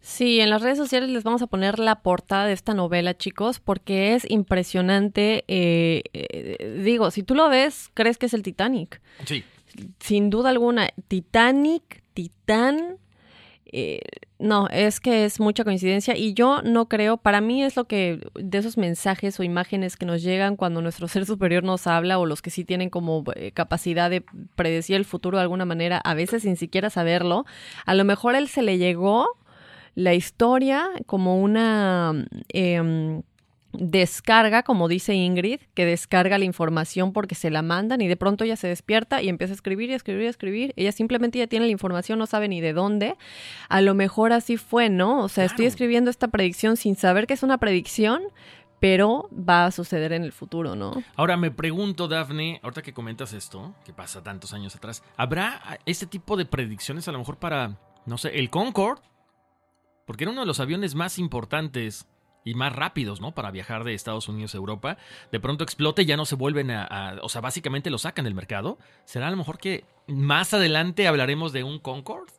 [0.00, 3.60] Sí, en las redes sociales les vamos a poner la portada de esta novela, chicos,
[3.60, 5.44] porque es impresionante.
[5.46, 9.02] Eh, eh, digo, si tú lo ves, crees que es el Titanic.
[9.26, 9.44] Sí.
[9.98, 12.96] Sin duda alguna, Titanic, Titán.
[13.72, 14.00] Eh,
[14.38, 18.18] no, es que es mucha coincidencia y yo no creo, para mí es lo que
[18.34, 22.26] de esos mensajes o imágenes que nos llegan cuando nuestro ser superior nos habla o
[22.26, 23.22] los que sí tienen como
[23.54, 24.24] capacidad de
[24.56, 27.44] predecir el futuro de alguna manera, a veces sin siquiera saberlo,
[27.86, 29.28] a lo mejor él se le llegó
[30.00, 32.26] la historia como una...
[32.48, 33.22] Em,
[33.72, 38.42] descarga, como dice Ingrid, que descarga la información porque se la mandan y de pronto
[38.42, 40.72] ella se despierta y empieza a escribir y a escribir y a escribir.
[40.76, 43.16] Ella simplemente ya tiene la información, no sabe ni de dónde.
[43.68, 45.22] A lo mejor así fue, ¿no?
[45.22, 48.22] O sea, estoy escribiendo esta predicción sin saber que es una predicción,
[48.80, 50.92] pero va a suceder en el futuro, ¿no?
[51.14, 56.06] Ahora me pregunto, Dafne, ahorita que comentas esto, que pasa tantos años atrás, ¿habrá este
[56.06, 59.09] tipo de predicciones a lo mejor para, no sé, el Concorde?
[60.10, 62.08] Porque era uno de los aviones más importantes
[62.44, 63.32] y más rápidos, ¿no?
[63.32, 64.98] Para viajar de Estados Unidos a Europa.
[65.30, 68.34] De pronto explota y ya no se vuelven a, O sea, básicamente lo sacan del
[68.34, 68.76] mercado.
[69.04, 72.32] ¿Será a lo mejor que más adelante hablaremos de un Concorde?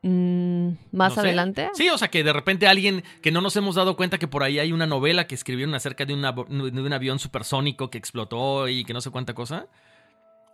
[0.00, 1.68] Mm, ¿Más adelante?
[1.74, 4.44] Sí, o sea, que de repente alguien que no nos hemos dado cuenta que por
[4.44, 8.86] ahí hay una novela que escribieron acerca de, de un avión supersónico que explotó y
[8.86, 9.66] que no sé cuánta cosa.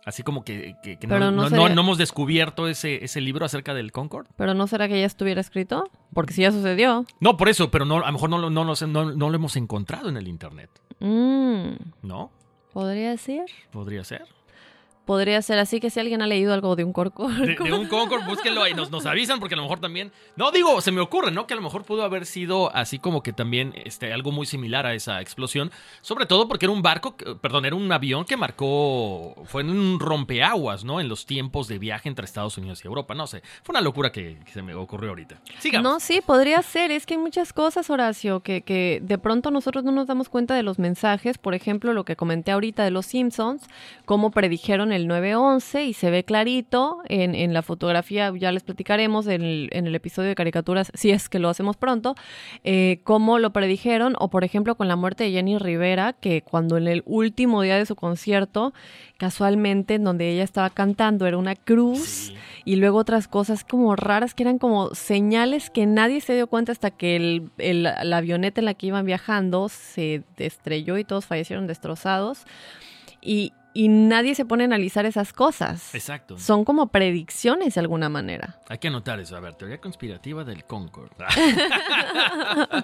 [0.05, 0.75] Así como que,
[1.07, 4.29] no, hemos descubierto ese, ese libro acerca del Concorde.
[4.35, 7.05] Pero no será que ya estuviera escrito, porque si ya sucedió.
[7.19, 10.17] No, por eso, pero no, a lo mejor no, no, no, lo hemos encontrado en
[10.17, 10.69] el Internet.
[10.99, 11.73] Mm.
[12.01, 12.31] ¿No?
[12.73, 13.45] ¿Podría ser?
[13.71, 14.25] Podría ser.
[15.11, 17.57] Podría ser así que si alguien ha leído algo de un Concorde.
[17.57, 20.09] De, un Concorde, búsquenlo ahí, nos, nos avisan porque a lo mejor también...
[20.37, 21.47] No, digo, se me ocurre, ¿no?
[21.47, 24.85] Que a lo mejor pudo haber sido así como que también este, algo muy similar
[24.85, 25.69] a esa explosión.
[25.99, 29.35] Sobre todo porque era un barco, perdón, era un avión que marcó...
[29.47, 31.01] Fue en un rompeaguas, ¿no?
[31.01, 33.13] En los tiempos de viaje entre Estados Unidos y Europa.
[33.13, 35.41] No sé, fue una locura que, se me ocurrió ahorita.
[35.59, 35.91] Sigamos.
[35.91, 36.89] No, sí, podría ser.
[36.89, 40.55] Es que hay muchas cosas, Horacio, que, que de pronto nosotros no nos damos cuenta
[40.55, 41.37] de los mensajes.
[41.37, 43.63] Por ejemplo, lo que comenté ahorita de los Simpsons,
[44.05, 49.41] cómo predijeron el 9-11 y se ve clarito en, la fotografía, ya les platicaremos en
[49.43, 52.15] el, episodio de caricaturas, si es que lo hacemos pronto,
[52.63, 56.77] eh, cómo lo predijeron, o por ejemplo con la muerte de Jenny Rivera, que cuando
[56.77, 58.73] en el último día de su concierto,
[59.17, 62.33] casualmente en donde ella estaba cantando era una cruz
[62.65, 66.71] y luego otras cosas como raras que eran como señales que nadie se dio cuenta
[66.71, 71.27] hasta que el, el, la avioneta en la que iban viajando se estrelló y todos
[71.27, 72.45] fallecieron destrozados.
[73.21, 75.93] Y, y nadie se pone a analizar esas cosas.
[75.95, 76.37] Exacto.
[76.37, 78.59] Son como predicciones de alguna manera.
[78.67, 79.35] Hay que anotar eso.
[79.35, 81.11] A ver, teoría conspirativa del Concord.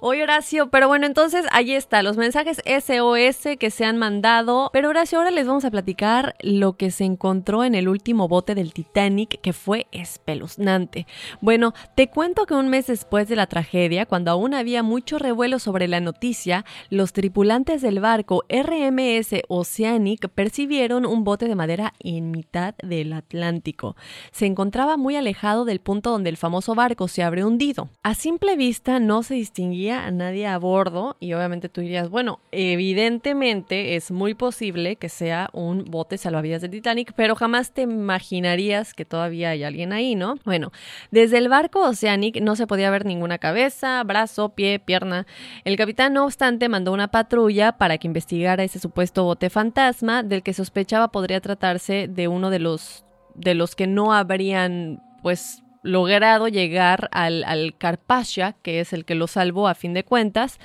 [0.00, 4.70] Oye, Horacio, pero bueno, entonces ahí está, los mensajes SOS que se han mandado.
[4.72, 8.54] Pero Horacio, ahora les vamos a platicar lo que se encontró en el último bote
[8.54, 11.06] del Titanic, que fue espeluznante.
[11.40, 15.58] Bueno, te cuento que un mes después de la tragedia, cuando aún había mucho revuelo
[15.58, 22.30] sobre la noticia, los tripulantes del barco RMS Oceanic percibieron un bote de madera en
[22.30, 23.96] mitad del Atlántico.
[24.32, 27.88] Se encontraba muy alejado del punto donde el famoso barco se habría hundido.
[28.02, 32.40] A simple vista no se distinguía a nadie a bordo y obviamente tú dirías, bueno,
[32.52, 38.94] evidentemente es muy posible que sea un bote salvavidas del Titanic, pero jamás te imaginarías
[38.94, 40.36] que todavía hay alguien ahí, ¿no?
[40.44, 40.72] Bueno,
[41.10, 45.26] desde el barco Oceanic no se podía ver ninguna cabeza, brazo, pie, pierna.
[45.64, 50.42] El capitán, no obstante, mandó una patrulla para que investigara ese supuesto bote fantasma del
[50.42, 53.04] que sospechaba podría tratarse de uno de los,
[53.34, 59.14] de los que no habrían, pues, logrado llegar al, al Carpathia, que es el que
[59.14, 60.58] lo salvó a fin de cuentas,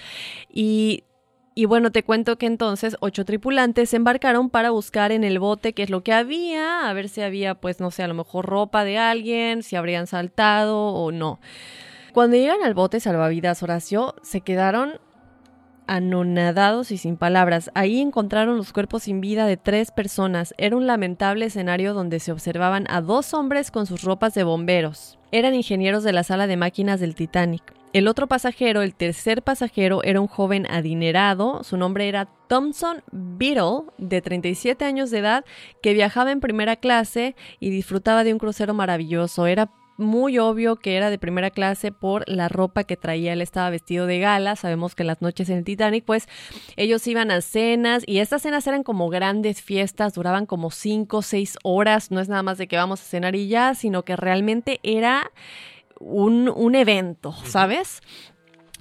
[0.51, 1.03] y
[1.53, 5.73] y bueno, te cuento que entonces ocho tripulantes se embarcaron para buscar en el bote
[5.73, 8.45] qué es lo que había, a ver si había, pues no sé, a lo mejor
[8.45, 11.39] ropa de alguien, si habrían saltado o no.
[12.13, 14.99] Cuando llegan al bote salvavidas Horacio, se quedaron
[15.91, 17.69] anonadados y sin palabras.
[17.73, 20.53] Ahí encontraron los cuerpos sin vida de tres personas.
[20.57, 25.19] Era un lamentable escenario donde se observaban a dos hombres con sus ropas de bomberos.
[25.33, 27.73] Eran ingenieros de la sala de máquinas del Titanic.
[27.91, 33.91] El otro pasajero, el tercer pasajero, era un joven adinerado, su nombre era Thompson Beetle,
[33.97, 35.45] de 37 años de edad,
[35.81, 39.45] que viajaba en primera clase y disfrutaba de un crucero maravilloso.
[39.45, 39.69] Era
[40.01, 43.33] muy obvio que era de primera clase por la ropa que traía.
[43.33, 44.55] Él estaba vestido de gala.
[44.55, 46.27] Sabemos que las noches en el Titanic, pues
[46.75, 51.21] ellos iban a cenas y estas cenas eran como grandes fiestas, duraban como cinco o
[51.21, 52.11] seis horas.
[52.11, 55.31] No es nada más de que vamos a cenar y ya, sino que realmente era
[55.99, 58.01] un, un evento, ¿sabes?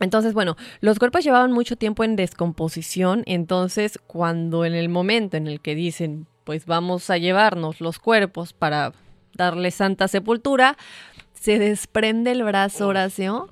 [0.00, 5.46] Entonces, bueno, los cuerpos llevaban mucho tiempo en descomposición, entonces cuando en el momento en
[5.46, 8.92] el que dicen, pues vamos a llevarnos los cuerpos para
[9.34, 10.76] darle santa sepultura,
[11.40, 13.48] se desprende el brazo, Horacio,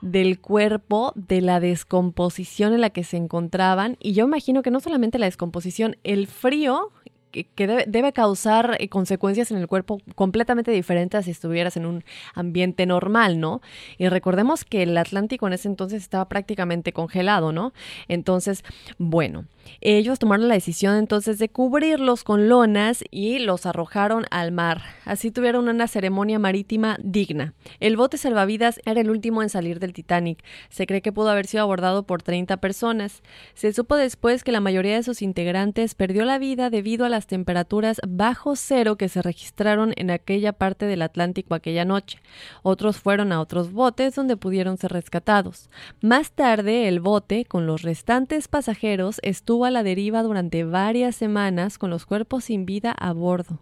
[0.00, 3.96] del cuerpo, de la descomposición en la que se encontraban.
[4.00, 6.90] Y yo imagino que no solamente la descomposición, el frío
[7.30, 12.04] que, debe, causar eh, consecuencias en el cuerpo completamente diferentes a si estuvieras en un
[12.34, 13.60] ambiente normal, ¿no?
[13.98, 17.72] Y recordemos que el Atlántico en ese entonces estaba prácticamente congelado, ¿no?
[18.08, 18.64] Entonces,
[18.98, 19.44] bueno,
[19.80, 24.82] ellos tomaron la decisión entonces de cubrirlos con lonas y los arrojaron al mar.
[25.04, 27.54] Así tuvieron una ceremonia marítima digna.
[27.80, 30.42] El bote salvavidas era el último en salir del Titanic.
[30.68, 33.22] Se cree que pudo haber sido abordado por 30 personas.
[33.54, 37.26] Se supo después que la mayoría de sus integrantes perdió la vida debido a las
[37.26, 42.20] temperaturas bajo cero que se registraron en aquella parte del Atlántico aquella noche.
[42.62, 45.68] Otros fueron a otros botes donde pudieron ser rescatados.
[46.00, 51.76] Más tarde, el bote, con los restantes pasajeros, estuvo a la deriva durante varias semanas
[51.76, 53.58] con los cuerpos sin vida a bordo.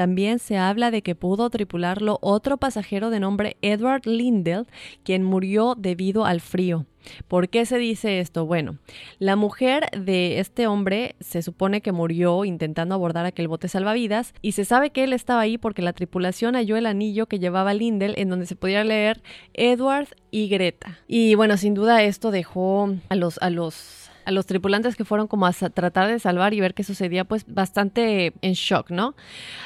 [0.00, 4.66] También se habla de que pudo tripularlo otro pasajero de nombre Edward Lindell,
[5.04, 6.86] quien murió debido al frío.
[7.28, 8.46] ¿Por qué se dice esto?
[8.46, 8.78] Bueno,
[9.18, 14.52] la mujer de este hombre se supone que murió intentando abordar aquel bote salvavidas y
[14.52, 18.14] se sabe que él estaba ahí porque la tripulación halló el anillo que llevaba Lindell
[18.16, 19.20] en donde se podía leer
[19.52, 20.98] Edward y Greta.
[21.08, 25.26] Y bueno, sin duda esto dejó a los, a los a los tripulantes que fueron
[25.26, 29.14] como a tratar de salvar y ver qué sucedía, pues bastante en shock, ¿no?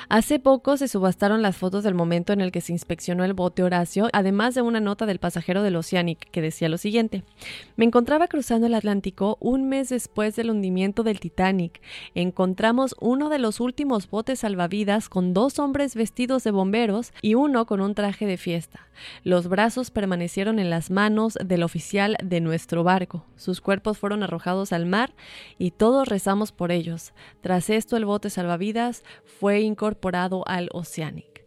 [0.09, 3.63] Hace poco se subastaron las fotos del momento en el que se inspeccionó el bote
[3.63, 7.25] Horacio, además de una nota del pasajero del Oceanic que decía lo siguiente:
[7.77, 11.81] Me encontraba cruzando el Atlántico un mes después del hundimiento del Titanic.
[12.15, 17.67] Encontramos uno de los últimos botes salvavidas con dos hombres vestidos de bomberos y uno
[17.67, 18.87] con un traje de fiesta.
[19.25, 23.25] Los brazos permanecieron en las manos del oficial de nuestro barco.
[23.37, 25.15] Sus cuerpos fueron arrojados al mar
[25.59, 27.13] y todos rezamos por ellos.
[27.41, 31.45] Tras esto el bote salvavidas fue incorporado al Oceanic.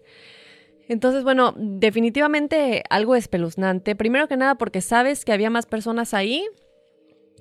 [0.89, 3.95] Entonces, bueno, definitivamente algo espeluznante.
[3.95, 6.45] Primero que nada porque sabes que había más personas ahí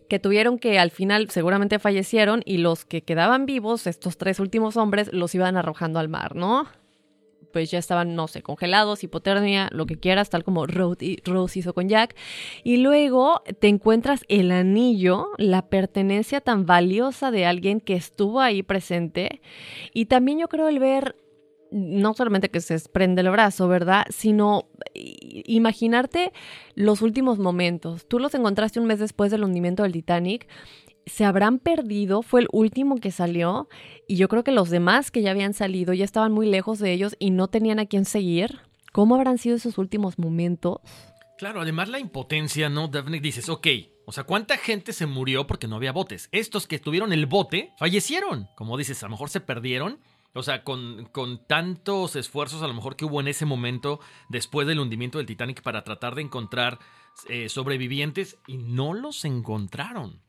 [0.09, 4.77] que tuvieron que al final seguramente fallecieron y los que quedaban vivos, estos tres últimos
[4.77, 6.67] hombres, los iban arrojando al mar, ¿no?
[7.57, 11.89] Pues ya estaban, no sé, congelados, hipotermia, lo que quieras, tal como Rose hizo con
[11.89, 12.15] Jack.
[12.65, 18.63] Y luego te encuentras el anillo, la pertenencia tan valiosa de alguien que estuvo ahí
[18.63, 19.41] presente.
[19.95, 21.17] Y también yo creo el ver
[21.71, 24.05] no solamente que se desprende el brazo, ¿verdad?
[24.11, 26.35] Sino imaginarte
[26.75, 28.07] los últimos momentos.
[28.07, 30.47] Tú los encontraste un mes después del hundimiento del Titanic
[31.07, 33.69] se habrán perdido, fue el último que salió
[34.09, 36.93] y yo creo que los demás que ya habían salido ya estaban muy lejos de
[36.93, 38.61] ellos y no tenían a quién seguir.
[38.93, 40.81] ¿Cómo habrán sido esos últimos momentos?
[41.39, 42.89] Claro, además la impotencia, ¿no?
[42.89, 43.67] Daphne dices, ok,
[44.05, 46.29] o sea, ¿cuánta gente se murió porque no había botes?
[46.33, 48.49] Estos que tuvieron el bote fallecieron.
[48.57, 50.01] Como dices, a lo mejor se perdieron.
[50.33, 54.67] O sea, con, con, tantos esfuerzos a lo mejor que hubo en ese momento después
[54.67, 56.79] del hundimiento del Titanic para tratar de encontrar
[57.29, 60.26] eh, sobrevivientes y no los encontraron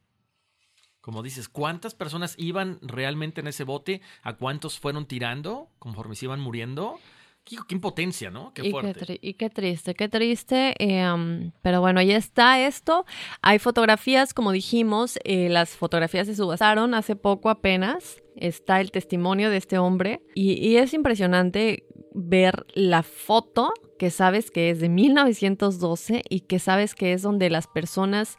[1.07, 4.01] como dices, ¿cuántas personas iban realmente en ese bote?
[4.23, 6.99] ¿A cuántos fueron tirando conforme se iban muriendo?
[7.45, 8.53] Qué, impotencia, ¿no?
[8.53, 9.17] Qué fuerte.
[9.21, 10.75] Y qué, triste, qué triste.
[10.79, 13.05] Em, pero bueno, ahí está esto.
[13.41, 18.21] Hay fotografías, como dijimos, eh, las fotografías se subastaron hace poco apenas.
[18.35, 20.19] Está el testimonio de este hombre.
[20.35, 21.85] Y, es impresionante
[22.15, 27.49] ver la foto que sabes que es de 1912 y que sabes que es donde
[27.49, 28.37] las personas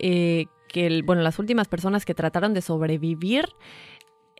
[0.00, 3.46] eh, que, bueno, las últimas personas que trataron de sobrevivir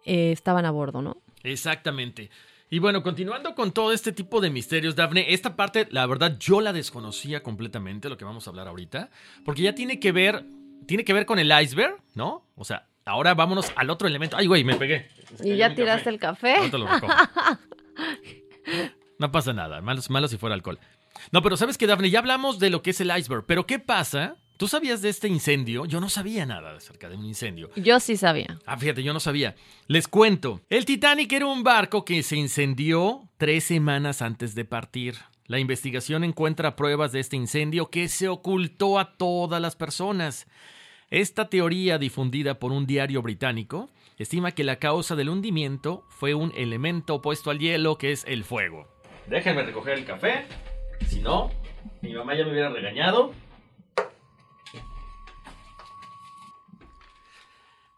[0.04, 1.18] eh, estaban a bordo, ¿no?
[1.42, 2.30] Exactamente.
[2.70, 6.60] Y bueno, continuando con todo este tipo de misterios, Dafne, esta parte, la verdad, yo
[6.60, 9.10] la desconocía completamente, lo que vamos a hablar ahorita,
[9.44, 10.44] porque ya tiene que ver,
[10.86, 12.46] tiene que ver con el iceberg, ¿no?
[12.54, 14.36] O sea, ahora vámonos al otro elemento.
[14.36, 15.08] Ay, güey, me pegué.
[15.42, 16.58] ¿Y ya tiraste el café?
[16.60, 16.86] No te lo
[19.18, 20.78] no pasa nada, malo, malo si fuera alcohol.
[21.32, 23.80] No, pero sabes que, Dafne, ya hablamos de lo que es el iceberg, pero ¿qué
[23.80, 25.86] pasa ¿Tú sabías de este incendio?
[25.86, 27.70] Yo no sabía nada acerca de un incendio.
[27.76, 28.58] Yo sí sabía.
[28.66, 29.54] Ah, fíjate, yo no sabía.
[29.86, 30.60] Les cuento.
[30.68, 35.14] El Titanic era un barco que se incendió tres semanas antes de partir.
[35.46, 40.46] La investigación encuentra pruebas de este incendio que se ocultó a todas las personas.
[41.08, 43.88] Esta teoría, difundida por un diario británico,
[44.18, 48.44] estima que la causa del hundimiento fue un elemento opuesto al hielo, que es el
[48.44, 48.86] fuego.
[49.26, 50.44] Déjenme recoger el café.
[51.06, 51.50] Si no,
[52.02, 53.32] mi mamá ya me hubiera regañado.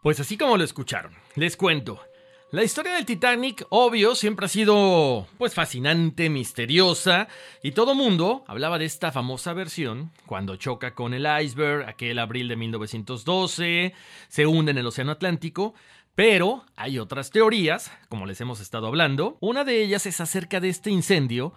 [0.03, 1.97] Pues así como lo escucharon, les cuento.
[2.51, 7.29] La historia del Titanic, obvio, siempre ha sido pues fascinante, misteriosa,
[7.63, 12.49] y todo mundo hablaba de esta famosa versión cuando choca con el iceberg aquel abril
[12.49, 13.93] de 1912,
[14.27, 15.73] se hunde en el Océano Atlántico,
[16.15, 19.37] pero hay otras teorías, como les hemos estado hablando.
[19.39, 21.53] Una de ellas es acerca de este incendio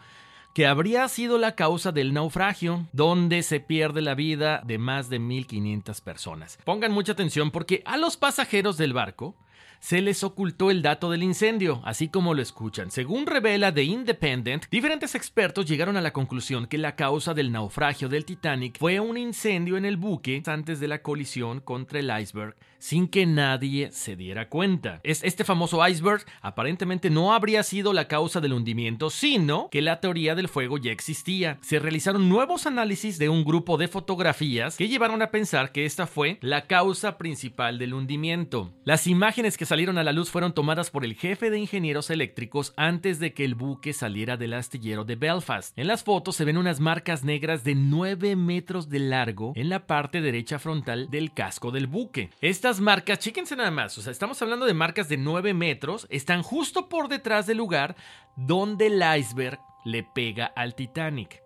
[0.56, 5.20] que habría sido la causa del naufragio, donde se pierde la vida de más de
[5.20, 6.58] 1.500 personas.
[6.64, 9.36] Pongan mucha atención porque a los pasajeros del barco
[9.80, 12.90] se les ocultó el dato del incendio, así como lo escuchan.
[12.90, 18.08] Según revela The Independent, diferentes expertos llegaron a la conclusión que la causa del naufragio
[18.08, 22.56] del Titanic fue un incendio en el buque antes de la colisión contra el iceberg
[22.78, 25.00] sin que nadie se diera cuenta.
[25.02, 30.34] Este famoso iceberg aparentemente no habría sido la causa del hundimiento, sino que la teoría
[30.34, 31.58] del fuego ya existía.
[31.62, 36.06] Se realizaron nuevos análisis de un grupo de fotografías que llevaron a pensar que esta
[36.06, 38.72] fue la causa principal del hundimiento.
[38.84, 42.72] Las imágenes que salieron a la luz fueron tomadas por el jefe de ingenieros eléctricos
[42.76, 45.76] antes de que el buque saliera del astillero de Belfast.
[45.78, 49.86] En las fotos se ven unas marcas negras de 9 metros de largo en la
[49.86, 52.30] parte derecha frontal del casco del buque.
[52.66, 56.42] Estas marcas, chíquense nada más, o sea, estamos hablando de marcas de 9 metros, están
[56.42, 57.94] justo por detrás del lugar
[58.34, 61.44] donde el iceberg le pega al Titanic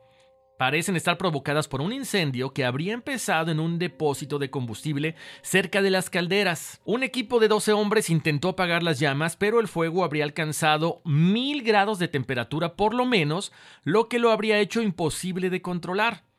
[0.57, 5.81] parecen estar provocadas por un incendio que habría empezado en un depósito de combustible cerca
[5.81, 6.83] de las calderas.
[6.85, 11.63] Un equipo de 12 hombres intentó apagar las llamas, pero el fuego habría alcanzado mil
[11.63, 13.53] grados de temperatura por lo menos,
[13.85, 16.30] lo que lo habría hecho imposible de controlar.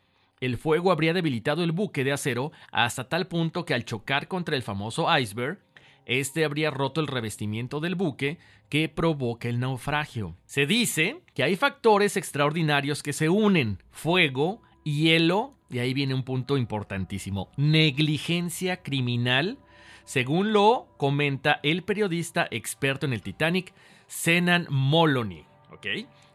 [0.42, 4.56] El fuego habría debilitado el buque de acero hasta tal punto que al chocar contra
[4.56, 5.60] el famoso iceberg,
[6.08, 10.36] este habría roto el revestimiento del buque que provoca el naufragio.
[10.48, 16.24] Se dice que hay factores extraordinarios que se unen, fuego, hielo, y ahí viene un
[16.24, 19.60] punto importantísimo, negligencia criminal,
[20.06, 23.76] según lo comenta el periodista experto en el Titanic,
[24.08, 25.46] Senan Moloney.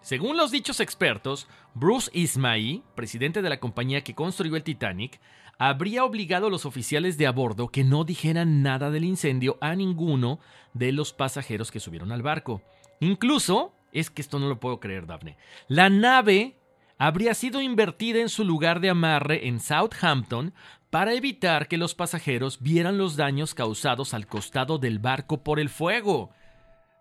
[0.07, 5.19] Según los dichos expertos, Bruce Ismay, presidente de la compañía que construyó el Titanic,
[5.59, 9.75] habría obligado a los oficiales de a bordo que no dijeran nada del incendio a
[9.75, 10.39] ninguno
[10.75, 12.63] de los pasajeros que subieron al barco.
[13.01, 16.57] Incluso, es que esto no lo puedo creer, Daphne, la nave
[16.99, 20.55] habría sido invertida en su lugar de amarre en Southampton
[20.89, 25.69] para evitar que los pasajeros vieran los daños causados al costado del barco por el
[25.69, 26.31] fuego.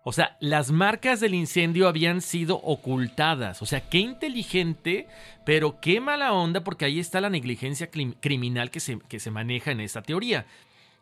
[0.08, 3.60] O sea, las marcas del incendio habían sido ocultadas.
[3.60, 5.08] O sea, qué inteligente,
[5.44, 9.72] pero qué mala onda porque ahí está la negligencia criminal que se, que se maneja
[9.72, 10.46] en esta teoría.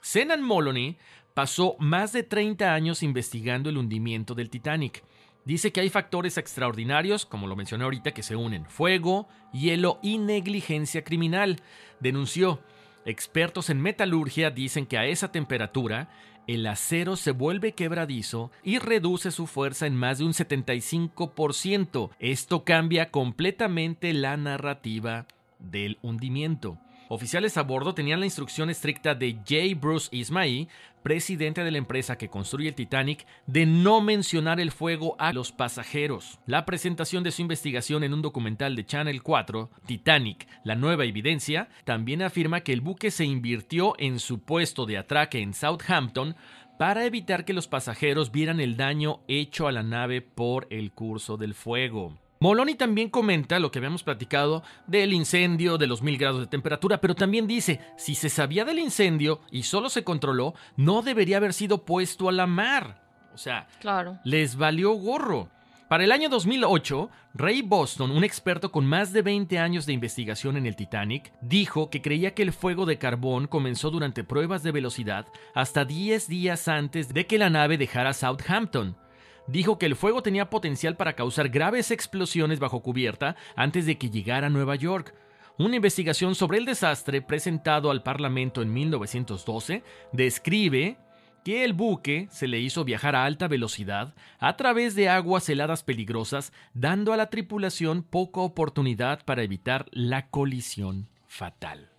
[0.00, 0.96] Senan Moloney
[1.34, 5.04] pasó más de 30 años investigando el hundimiento del Titanic.
[5.44, 8.64] Dice que hay factores extraordinarios, como lo mencioné ahorita, que se unen.
[8.64, 11.60] Fuego, hielo y negligencia criminal.
[12.00, 12.62] Denunció.
[13.04, 16.08] Expertos en metalurgia dicen que a esa temperatura
[16.46, 22.10] el acero se vuelve quebradizo y reduce su fuerza en más de un 75%.
[22.18, 25.26] Esto cambia completamente la narrativa
[25.58, 26.78] del hundimiento.
[27.08, 29.78] Oficiales a bordo tenían la instrucción estricta de J.
[29.78, 30.68] Bruce Ismay,
[31.02, 35.52] presidente de la empresa que construye el Titanic, de no mencionar el fuego a los
[35.52, 36.38] pasajeros.
[36.46, 41.68] La presentación de su investigación en un documental de Channel 4, Titanic, la nueva evidencia,
[41.84, 46.36] también afirma que el buque se invirtió en su puesto de atraque en Southampton
[46.78, 51.36] para evitar que los pasajeros vieran el daño hecho a la nave por el curso
[51.36, 52.18] del fuego.
[52.44, 57.00] Moloni también comenta lo que habíamos platicado del incendio, de los mil grados de temperatura,
[57.00, 61.54] pero también dice, si se sabía del incendio y solo se controló, no debería haber
[61.54, 63.02] sido puesto a la mar.
[63.32, 64.18] O sea, claro.
[64.24, 65.48] les valió gorro.
[65.88, 70.58] Para el año 2008, Ray Boston, un experto con más de 20 años de investigación
[70.58, 74.72] en el Titanic, dijo que creía que el fuego de carbón comenzó durante pruebas de
[74.72, 75.24] velocidad
[75.54, 78.98] hasta 10 días antes de que la nave dejara Southampton
[79.46, 84.10] dijo que el fuego tenía potencial para causar graves explosiones bajo cubierta antes de que
[84.10, 85.14] llegara a Nueva York.
[85.58, 90.98] Una investigación sobre el desastre presentado al Parlamento en 1912 describe
[91.44, 95.82] que el buque se le hizo viajar a alta velocidad a través de aguas heladas
[95.82, 101.93] peligrosas, dando a la tripulación poca oportunidad para evitar la colisión fatal.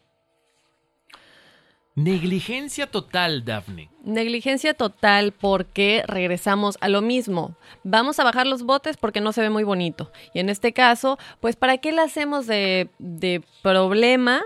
[1.96, 3.90] Negligencia total, Daphne.
[4.04, 7.56] Negligencia total porque regresamos a lo mismo.
[7.84, 10.12] Vamos a bajar los botes porque no se ve muy bonito.
[10.34, 14.44] Y en este caso, pues ¿para qué le hacemos de, de problema?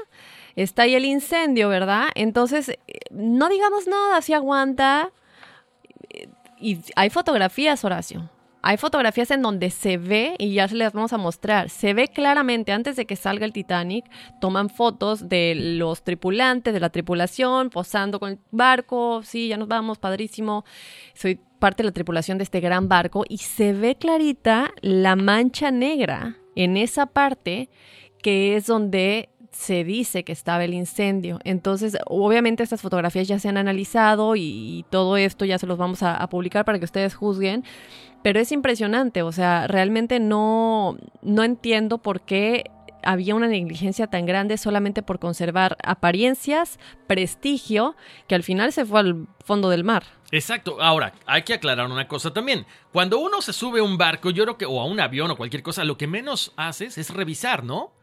[0.56, 2.10] Está ahí el incendio, ¿verdad?
[2.14, 2.78] Entonces,
[3.10, 5.12] no digamos nada, si aguanta.
[6.60, 8.30] Y hay fotografías, Horacio.
[8.62, 12.10] Hay fotografías en donde se ve, y ya se les vamos a mostrar, se ve
[12.10, 14.06] claramente antes de que salga el Titanic,
[14.42, 19.70] toman fotos de los tripulantes, de la tripulación, posando con el barco, sí, ya nos
[19.70, 20.66] vamos, padrísimo,
[21.14, 25.72] soy parte de la tripulación de este gran barco, y se ve clarita la mancha
[25.72, 27.70] negra en esa parte
[28.22, 31.40] que es donde se dice que estaba el incendio.
[31.44, 36.04] Entonces, obviamente estas fotografías ya se han analizado y, todo esto ya se los vamos
[36.04, 37.64] a, publicar para que ustedes juzguen.
[38.22, 42.70] Pero es impresionante, o sea, realmente no, no entiendo por qué
[43.04, 47.96] había una negligencia tan grande solamente por conservar apariencias, prestigio,
[48.28, 50.04] que al final se fue al fondo del mar.
[50.32, 50.82] Exacto.
[50.82, 52.66] Ahora, hay que aclarar una cosa también.
[52.92, 55.38] Cuando uno se sube a un barco, yo creo que, o a un avión o
[55.38, 57.94] cualquier cosa, lo que menos haces es revisar, ¿no?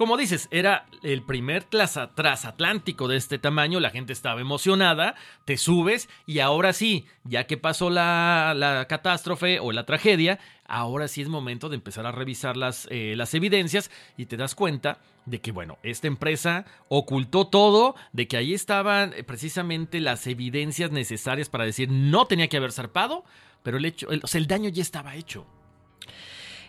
[0.00, 6.08] Como dices, era el primer transatlántico de este tamaño, la gente estaba emocionada, te subes
[6.24, 11.28] y ahora sí, ya que pasó la, la catástrofe o la tragedia, ahora sí es
[11.28, 15.52] momento de empezar a revisar las, eh, las evidencias y te das cuenta de que,
[15.52, 21.66] bueno, esta empresa ocultó todo, de que ahí estaban eh, precisamente las evidencias necesarias para
[21.66, 23.22] decir no tenía que haber zarpado,
[23.62, 25.46] pero el, hecho, o sea, el daño ya estaba hecho.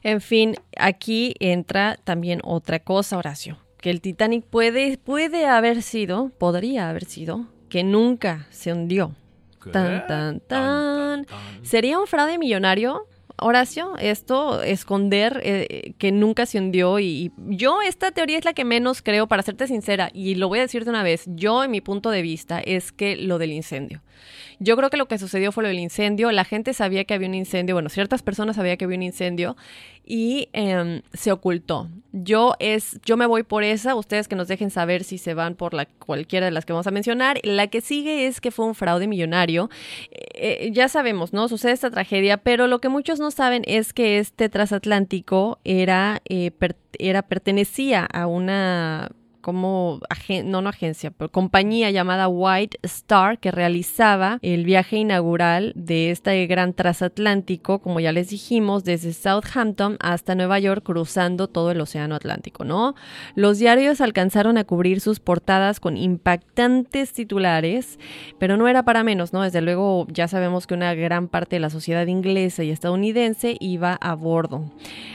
[0.04, 6.32] En fin, aquí entra también otra cosa, Horacio, que el Titanic puede, puede haber sido,
[6.38, 9.16] podría haber sido, que nunca se hundió.
[9.72, 11.28] Tan, tan, tan.
[11.62, 13.06] ¿Sería un fraude millonario?
[13.38, 18.54] Horacio, esto, esconder eh, que nunca se hundió y, y yo esta teoría es la
[18.54, 21.64] que menos creo, para serte sincera, y lo voy a decir de una vez, yo
[21.64, 24.02] en mi punto de vista es que lo del incendio.
[24.64, 26.32] Yo creo que lo que sucedió fue lo del incendio.
[26.32, 29.58] La gente sabía que había un incendio, bueno, ciertas personas sabían que había un incendio
[30.06, 31.90] y em, se ocultó.
[32.12, 33.96] Yo es, yo me voy por esa.
[33.96, 36.86] Ustedes que nos dejen saber si se van por la cualquiera de las que vamos
[36.86, 37.40] a mencionar.
[37.44, 39.70] La que sigue es que fue un fraude millonario.
[40.12, 41.48] Eh, ya sabemos, ¿no?
[41.48, 46.52] Sucede esta tragedia, pero lo que muchos no saben es que este transatlántico era, eh,
[46.52, 49.10] per- era pertenecía a una
[49.42, 50.00] como
[50.46, 56.46] no, no agencia, pero compañía llamada White Star que realizaba el viaje inaugural de este
[56.48, 62.16] gran transatlántico, como ya les dijimos, desde Southampton hasta Nueva York, cruzando todo el Océano
[62.16, 62.96] Atlántico, ¿no?
[63.36, 68.00] Los diarios alcanzaron a cubrir sus portadas con impactantes titulares,
[68.40, 69.42] pero no era para menos, ¿no?
[69.42, 73.94] Desde luego ya sabemos que una gran parte de la sociedad inglesa y estadounidense iba
[73.94, 74.72] a bordo.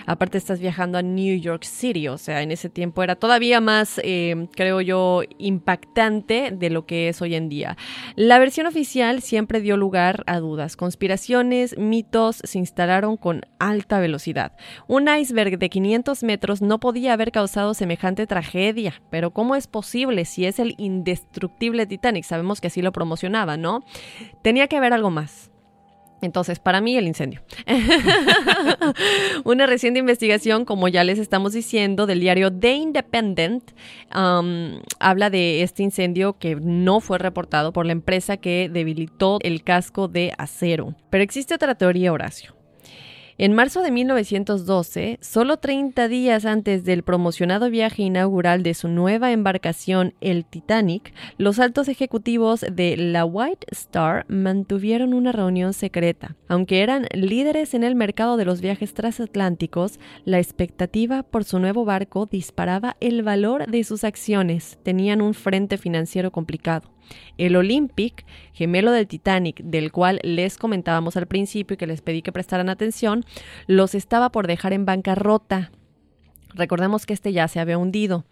[0.07, 3.99] Aparte estás viajando a New York City, o sea, en ese tiempo era todavía más,
[3.99, 4.16] eh,
[4.55, 7.77] creo yo, impactante de lo que es hoy en día.
[8.15, 10.77] La versión oficial siempre dio lugar a dudas.
[10.77, 14.57] Conspiraciones, mitos se instalaron con alta velocidad.
[14.87, 20.25] Un iceberg de 500 metros no podía haber causado semejante tragedia, pero ¿cómo es posible
[20.25, 22.25] si es el indestructible Titanic?
[22.25, 23.85] Sabemos que así lo promocionaba, ¿no?
[24.43, 25.51] Tenía que haber algo más.
[26.23, 27.43] Entonces, para mí, el incendio.
[29.45, 33.73] Una reciente investigación, como ya les estamos diciendo, del diario The Independent,
[34.15, 39.63] um, habla de este incendio que no fue reportado por la empresa que debilitó el
[39.63, 40.95] casco de acero.
[41.11, 42.56] Pero existe otra teoría, Horacio.
[43.39, 49.31] En marzo de 1912, solo 30 días antes del promocionado viaje inaugural de su nueva
[49.31, 56.35] embarcación, el Titanic, los altos ejecutivos de la White Star mantuvieron una reunión secreta.
[56.49, 61.85] Aunque eran líderes en el mercado de los viajes transatlánticos, la expectativa por su nuevo
[61.85, 64.79] barco disparaba el valor de sus acciones.
[64.83, 66.96] Tenían un frente financiero complicado.
[67.39, 72.23] El Olympic, gemelo del Titanic, del cual les comentábamos al principio y que les pedí
[72.23, 73.25] que prestaran atención,
[73.67, 75.71] los estaba por dejar en bancarrota.
[76.57, 78.25] Recordemos que este ya se había hundido.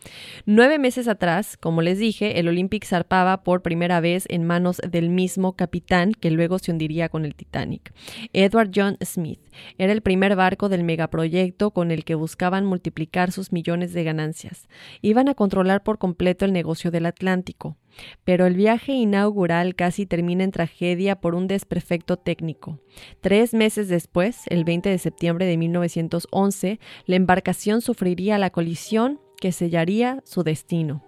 [0.47, 5.11] Nueve meses atrás, como les dije, el Olympic zarpaba por primera vez en manos del
[5.11, 7.93] mismo capitán que luego se hundiría con el Titanic.
[8.33, 9.41] Edward John Smith
[9.77, 14.69] era el primer barco del megaproyecto con el que buscaban multiplicar sus millones de ganancias.
[15.03, 17.77] Iban a controlar por completo el negocio del Atlántico.
[18.25, 22.81] Pero el viaje inaugural casi termina en tragedia por un desperfecto técnico.
[23.21, 29.53] Tres meses después, el 20 de septiembre de 1911, la embarcación sufriría la colisión que
[29.53, 31.03] sellaría su destino.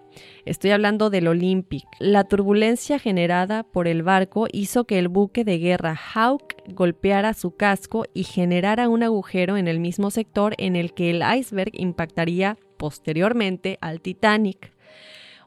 [0.44, 1.84] Estoy hablando del Olympic.
[1.98, 7.56] La turbulencia generada por el barco hizo que el buque de guerra Hawke golpeara su
[7.56, 12.56] casco y generara un agujero en el mismo sector en el que el iceberg impactaría
[12.76, 14.75] posteriormente al Titanic.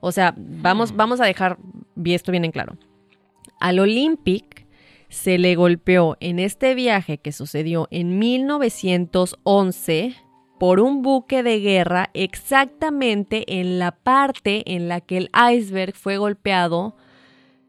[0.01, 1.57] O sea, vamos, vamos a dejar
[2.05, 2.77] esto bien en claro.
[3.59, 4.65] Al Olympic
[5.09, 10.15] se le golpeó en este viaje que sucedió en 1911
[10.59, 16.17] por un buque de guerra exactamente en la parte en la que el iceberg fue
[16.17, 16.95] golpeado,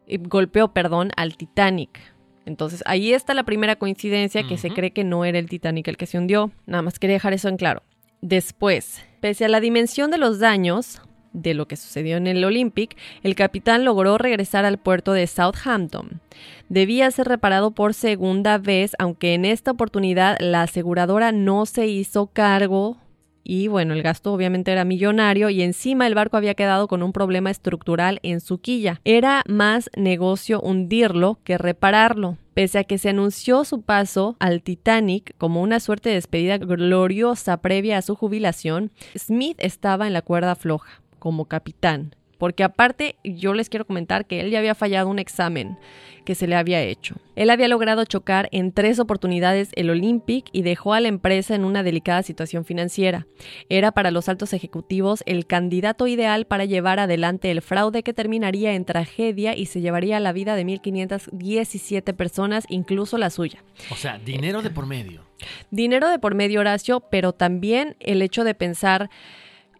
[0.06, 1.98] eh, golpeó, perdón, al Titanic.
[2.46, 5.96] Entonces, ahí está la primera coincidencia que se cree que no era el Titanic el
[5.96, 6.50] que se hundió.
[6.66, 7.84] Nada más quería dejar eso en claro.
[8.22, 11.00] Después, pese a la dimensión de los daños,
[11.32, 16.20] de lo que sucedió en el Olympic, el capitán logró regresar al puerto de Southampton.
[16.68, 22.26] Debía ser reparado por segunda vez, aunque en esta oportunidad la aseguradora no se hizo
[22.26, 22.98] cargo
[23.42, 27.12] y bueno, el gasto obviamente era millonario y encima el barco había quedado con un
[27.12, 29.00] problema estructural en su quilla.
[29.04, 32.36] Era más negocio hundirlo que repararlo.
[32.54, 37.56] Pese a que se anunció su paso al Titanic como una suerte de despedida gloriosa
[37.56, 42.16] previa a su jubilación, Smith estaba en la cuerda floja como capitán.
[42.40, 45.76] porque aparte yo les quiero comentar que él ya había fallado un examen
[46.24, 47.16] que se le había hecho.
[47.36, 51.66] Él había logrado chocar en tres oportunidades el Olympic y dejó a la empresa en
[51.66, 53.26] una delicada situación financiera.
[53.68, 58.72] Era para los altos ejecutivos el candidato ideal para llevar adelante el fraude que terminaría
[58.72, 63.62] en tragedia y se llevaría la vida de 1.517 personas, incluso la suya.
[63.90, 65.26] O sea, dinero de por medio.
[65.70, 69.10] Dinero de por medio, Horacio, pero también el hecho de pensar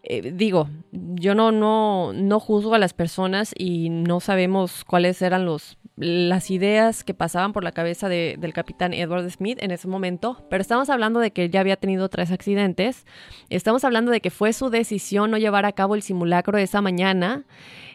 [0.03, 5.45] eh, digo, yo no, no, no juzgo a las personas y no sabemos cuáles eran
[5.45, 9.87] los, las ideas que pasaban por la cabeza de, del capitán Edward Smith en ese
[9.87, 13.05] momento, pero estamos hablando de que ya había tenido tres accidentes,
[13.49, 17.45] estamos hablando de que fue su decisión no llevar a cabo el simulacro esa mañana,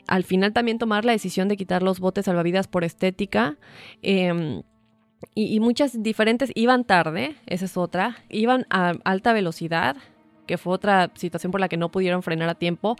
[0.07, 3.57] al final también tomar la decisión de quitar los botes salvavidas por estética.
[4.03, 4.63] Eh,
[5.35, 9.97] y, y muchas diferentes iban tarde, esa es otra, iban a alta velocidad,
[10.47, 12.97] que fue otra situación por la que no pudieron frenar a tiempo.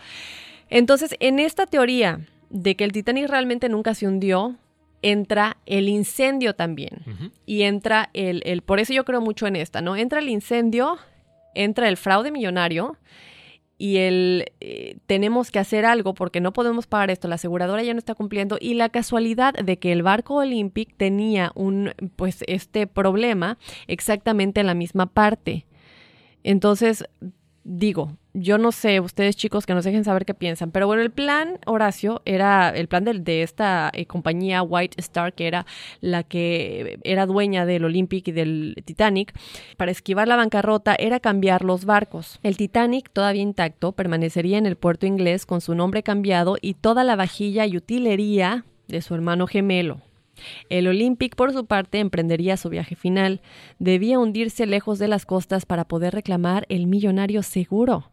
[0.69, 2.21] Entonces, en esta teoría
[2.51, 4.57] de que el Titanic realmente nunca se hundió,
[5.03, 7.33] entra el incendio también.
[7.45, 9.97] Y entra el, el, por eso yo creo mucho en esta, ¿no?
[9.97, 10.99] Entra el incendio,
[11.55, 12.97] entra el fraude millonario
[13.79, 17.93] y el eh, tenemos que hacer algo porque no podemos pagar esto, la aseguradora ya
[17.93, 22.87] no está cumpliendo y la casualidad de que el barco Olympic tenía un pues este
[22.87, 25.67] problema exactamente en la misma parte.
[26.43, 27.05] Entonces,
[27.67, 31.11] digo, yo no sé, ustedes chicos que nos dejen saber qué piensan, pero bueno, el
[31.11, 35.67] plan, Horacio, era el plan de, de esta eh, compañía White Star, que era
[36.01, 39.35] la que era dueña del Olympic y del Titanic,
[39.77, 42.39] para esquivar la bancarrota era cambiar los barcos.
[42.43, 47.03] El Titanic, todavía intacto, permanecería en el puerto inglés con su nombre cambiado y toda
[47.03, 50.06] la vajilla y utilería de su hermano gemelo.
[50.69, 53.41] El Olympic, por su parte, emprendería su viaje final.
[53.79, 58.11] Debía hundirse lejos de las costas para poder reclamar el millonario seguro.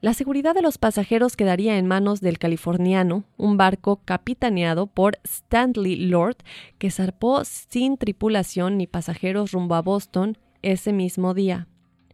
[0.00, 5.96] La seguridad de los pasajeros quedaría en manos del californiano, un barco capitaneado por Stanley
[5.96, 6.38] Lord,
[6.78, 11.66] que zarpó sin tripulación ni pasajeros rumbo a Boston ese mismo día.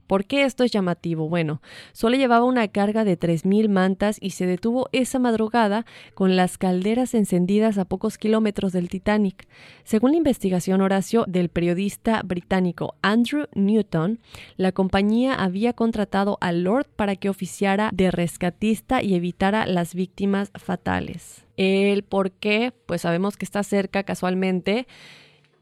[0.07, 1.29] ¿Por qué esto es llamativo?
[1.29, 1.61] Bueno,
[1.93, 5.85] solo llevaba una carga de 3.000 mantas y se detuvo esa madrugada
[6.15, 9.49] con las calderas encendidas a pocos kilómetros del Titanic.
[9.85, 14.21] Según la investigación Horacio del periodista británico Andrew Newton,
[14.57, 20.51] la compañía había contratado a Lord para que oficiara de rescatista y evitara las víctimas
[20.55, 21.45] fatales.
[21.57, 24.87] El por qué, pues sabemos que está cerca casualmente.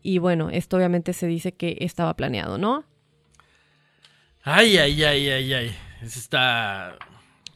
[0.02, 2.84] Y bueno, esto obviamente se dice que estaba planeado, ¿no?
[4.46, 5.76] Ay, ay, ay, ay, ay.
[6.02, 6.98] Es está.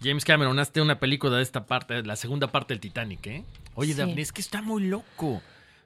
[0.03, 3.45] James Cameron, hazte una película de esta parte, la segunda parte del Titanic, ¿eh?
[3.74, 3.99] Oye, Sí.
[3.99, 5.43] Daphne, es que está muy loco.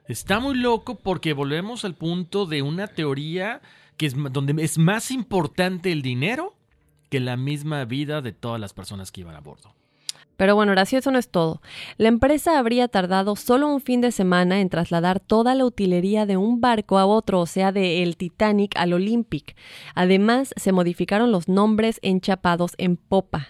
[0.07, 3.61] Está muy loco porque volvemos al punto de una teoría
[3.97, 6.55] que es donde es más importante el dinero
[7.09, 9.73] que la misma vida de todas las personas que iban a bordo.
[10.37, 11.61] Pero bueno, Horacio, eso no es todo.
[11.97, 16.37] La empresa habría tardado solo un fin de semana en trasladar toda la utilería de
[16.37, 19.55] un barco a otro, o sea, de el Titanic al Olympic.
[19.95, 23.49] Además, se modificaron los nombres enchapados en popa.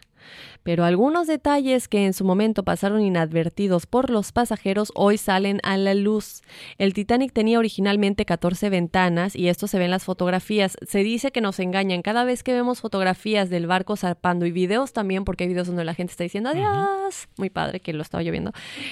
[0.63, 5.77] Pero algunos detalles que en su momento pasaron inadvertidos por los pasajeros hoy salen a
[5.77, 6.41] la luz.
[6.77, 10.77] El Titanic tenía originalmente 14 ventanas y esto se ve en las fotografías.
[10.87, 14.93] Se dice que nos engañan cada vez que vemos fotografías del barco zarpando y videos
[14.93, 17.27] también, porque hay videos donde la gente está diciendo adiós.
[17.37, 18.51] Muy padre que lo estaba lloviendo.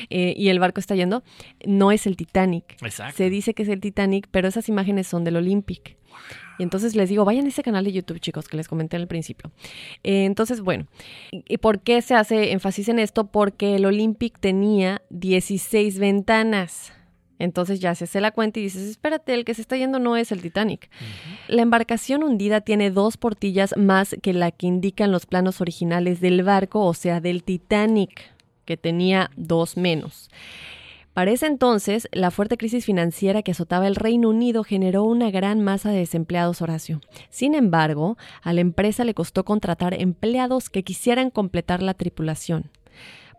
[0.10, 1.24] Eh, y el barco está yendo.
[1.66, 2.82] No es el Titanic.
[2.82, 3.18] Exacto.
[3.18, 5.98] Se dice que es el Titanic, pero esas imágenes son del Olympic.
[6.62, 9.08] Y entonces les digo, vayan a ese canal de YouTube, chicos, que les comenté al
[9.08, 9.50] principio.
[10.04, 10.86] Eh, entonces, bueno,
[11.32, 13.26] ¿y por qué se hace énfasis en esto?
[13.32, 16.94] Porque el Olympic tenía 16 ventanas.
[17.40, 20.18] Entonces ya se hace la cuenta y dices, espérate, el que se está yendo no
[20.18, 20.92] es el Titanic.
[21.48, 26.44] La embarcación hundida tiene dos portillas más que la que indican los planos originales del
[26.44, 28.22] barco, o sea, del Titanic,
[28.66, 30.30] que tenía dos menos.
[31.14, 35.60] Para ese entonces, la fuerte crisis financiera que azotaba el Reino Unido generó una gran
[35.60, 37.02] masa de desempleados, Horacio.
[37.30, 42.72] Sin embargo, a la empresa le costó contratar empleados que quisieran completar la tripulación.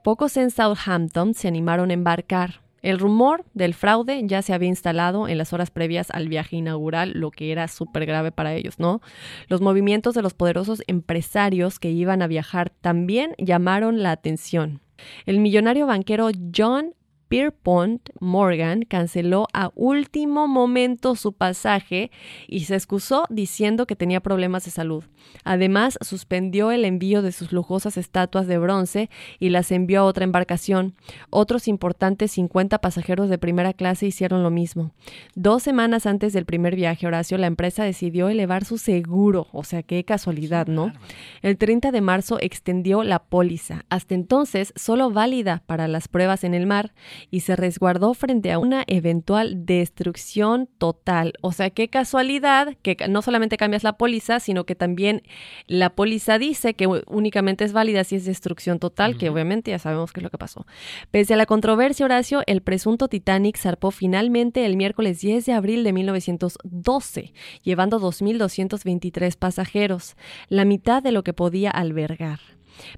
[0.04, 2.60] Pocos en Southampton se animaron a embarcar.
[2.82, 7.12] El rumor del fraude ya se había instalado en las horas previas al viaje inaugural,
[7.14, 9.00] lo que era súper grave para ellos, ¿no?
[9.46, 14.80] Los movimientos de los poderosos empresarios que iban a viajar también llamaron la atención.
[15.24, 16.94] El millonario banquero John
[17.32, 22.10] Pierpont Morgan canceló a último momento su pasaje
[22.46, 25.04] y se excusó diciendo que tenía problemas de salud.
[25.42, 29.08] Además, suspendió el envío de sus lujosas estatuas de bronce
[29.38, 30.94] y las envió a otra embarcación.
[31.30, 34.92] Otros importantes 50 pasajeros de primera clase hicieron lo mismo.
[35.34, 39.46] Dos semanas antes del primer viaje, Horacio, la empresa decidió elevar su seguro.
[39.52, 40.92] O sea, qué casualidad, ¿no?
[41.40, 46.52] El 30 de marzo extendió la póliza, hasta entonces solo válida para las pruebas en
[46.52, 46.92] el mar,
[47.30, 51.34] y se resguardó frente a una eventual destrucción total.
[51.40, 55.22] O sea, qué casualidad que no solamente cambias la póliza, sino que también
[55.66, 60.12] la póliza dice que únicamente es válida si es destrucción total, que obviamente ya sabemos
[60.12, 60.66] qué es lo que pasó.
[61.10, 65.84] Pese a la controversia, Horacio, el presunto Titanic zarpó finalmente el miércoles 10 de abril
[65.84, 70.16] de 1912, llevando 2.223 pasajeros,
[70.48, 72.40] la mitad de lo que podía albergar.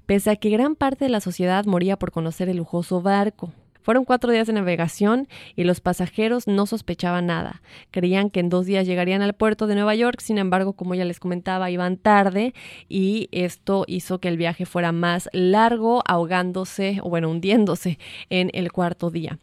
[0.05, 3.51] Pese a que gran parte de la sociedad moría por conocer el lujoso barco,
[3.85, 7.61] fueron cuatro días de navegación y los pasajeros no sospechaban nada.
[7.91, 11.05] Creían que en dos días llegarían al puerto de Nueva York, sin embargo, como ya
[11.05, 12.55] les comentaba, iban tarde
[12.89, 17.99] y esto hizo que el viaje fuera más largo, ahogándose o bueno, hundiéndose
[18.31, 19.37] en el cuarto día.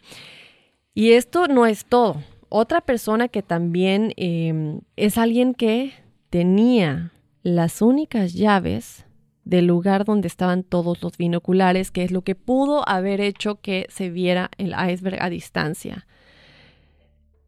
[0.93, 2.17] Y esto no es todo.
[2.49, 5.93] Otra persona que también em, es alguien que
[6.31, 7.13] tenía
[7.45, 9.07] las únicas llaves
[9.45, 13.87] del lugar donde estaban todos los binoculares, que es lo que pudo haber hecho que
[13.91, 16.07] se viera el iceberg a distancia.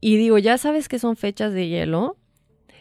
[0.00, 2.16] Y digo, ya sabes que son fechas de hielo,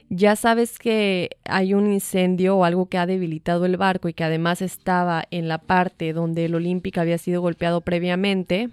[0.09, 4.24] ya sabes que hay un incendio o algo que ha debilitado el barco y que
[4.24, 8.70] además estaba en la parte donde el Olímpica había sido golpeado previamente,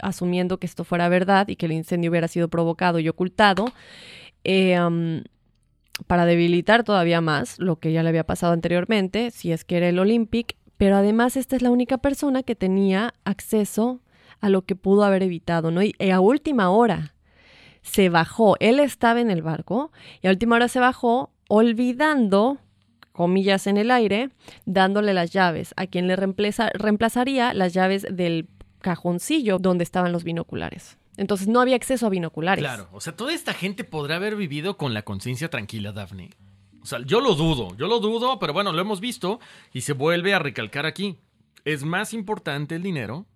[0.00, 3.66] asumiendo que esto fuera verdad y que el incendio hubiera sido provocado y ocultado.
[4.44, 4.78] Eh,
[6.06, 9.88] para debilitar todavía más lo que ya le había pasado anteriormente, si es que era
[9.88, 14.00] el Olympic, pero además esta es la única persona que tenía acceso
[14.40, 15.82] a lo que pudo haber evitado, ¿no?
[15.82, 17.14] Y a última hora
[17.82, 19.92] se bajó, él estaba en el barco
[20.22, 22.58] y a última hora se bajó olvidando
[23.12, 24.30] comillas en el aire,
[24.64, 28.48] dándole las llaves, a quien le reemplazaría las llaves del
[28.80, 30.99] cajoncillo donde estaban los binoculares.
[31.20, 32.62] Entonces no había acceso a binoculares.
[32.62, 36.30] Claro, o sea, toda esta gente podrá haber vivido con la conciencia tranquila, Daphne.
[36.82, 39.38] O sea, yo lo dudo, yo lo dudo, pero bueno, lo hemos visto
[39.74, 41.18] y se vuelve a recalcar aquí.
[41.66, 43.26] Es más importante el dinero,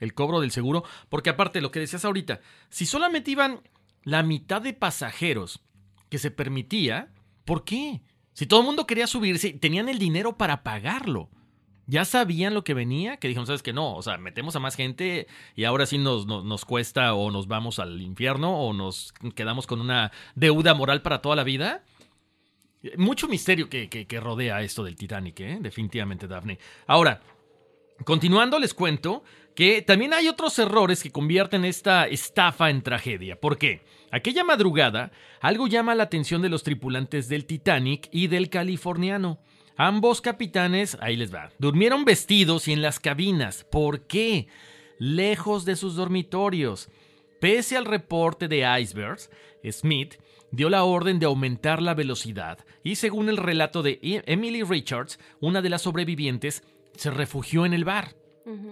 [0.00, 3.60] el cobro del seguro, porque aparte lo que decías ahorita, si solamente iban
[4.02, 5.60] la mitad de pasajeros
[6.08, 7.12] que se permitía,
[7.44, 8.00] ¿por qué?
[8.32, 11.28] Si todo el mundo quería subirse, tenían el dinero para pagarlo
[11.86, 14.74] ya sabían lo que venía, que dijeron, ¿sabes que No, o sea, metemos a más
[14.74, 19.66] gente y ahora sí nos, nos, cuesta o nos vamos al infierno o nos quedamos
[19.66, 21.84] con una deuda moral para toda la vida.
[22.96, 25.58] Mucho misterio que, que, rodea esto del Titanic, ¿eh?
[25.60, 26.58] definitivamente, Daphne.
[26.86, 27.20] Ahora,
[28.04, 29.24] continuando, les cuento
[29.54, 33.40] que también hay otros errores que convierten esta estafa en tragedia.
[33.40, 33.84] ¿Por qué?
[34.12, 35.10] Aquella madrugada,
[35.40, 39.38] algo llama la atención de los tripulantes del Titanic y del californiano.
[39.78, 43.64] Ambos capitanes, ahí les va, durmieron vestidos y en las cabinas.
[43.70, 44.48] ¿Por qué?
[44.98, 46.88] Lejos de sus dormitorios.
[47.40, 49.30] Pese al reporte de icebergs,
[49.70, 50.14] Smith
[50.50, 55.18] dio la orden de aumentar la velocidad y según el relato de e-, Emily Richards,
[55.40, 56.64] una de las sobrevivientes,
[56.94, 58.16] se refugió en el bar.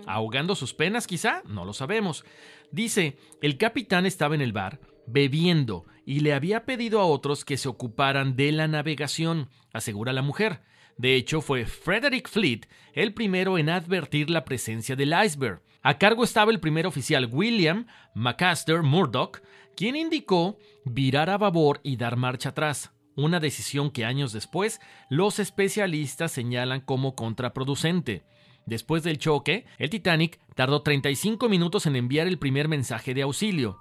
[0.07, 1.42] ¿Ahogando sus penas quizá?
[1.46, 2.24] No lo sabemos.
[2.70, 7.57] Dice, el capitán estaba en el bar, bebiendo, y le había pedido a otros que
[7.57, 10.61] se ocuparan de la navegación, asegura la mujer.
[10.97, 15.61] De hecho, fue Frederick Fleet el primero en advertir la presencia del iceberg.
[15.82, 19.40] A cargo estaba el primer oficial William McAster Murdoch,
[19.76, 24.80] quien indicó virar a babor y dar marcha atrás, una decisión que años después
[25.11, 28.22] los especialistas señalan como contraproducente.
[28.66, 33.78] Después del choque, el Titanic tardó 35 minutos en enviar el primer mensaje de auxilio.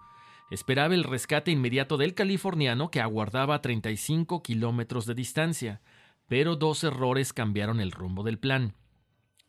[0.51, 5.81] Esperaba el rescate inmediato del californiano que aguardaba a 35 kilómetros de distancia
[6.33, 8.73] pero dos errores cambiaron el rumbo del plan.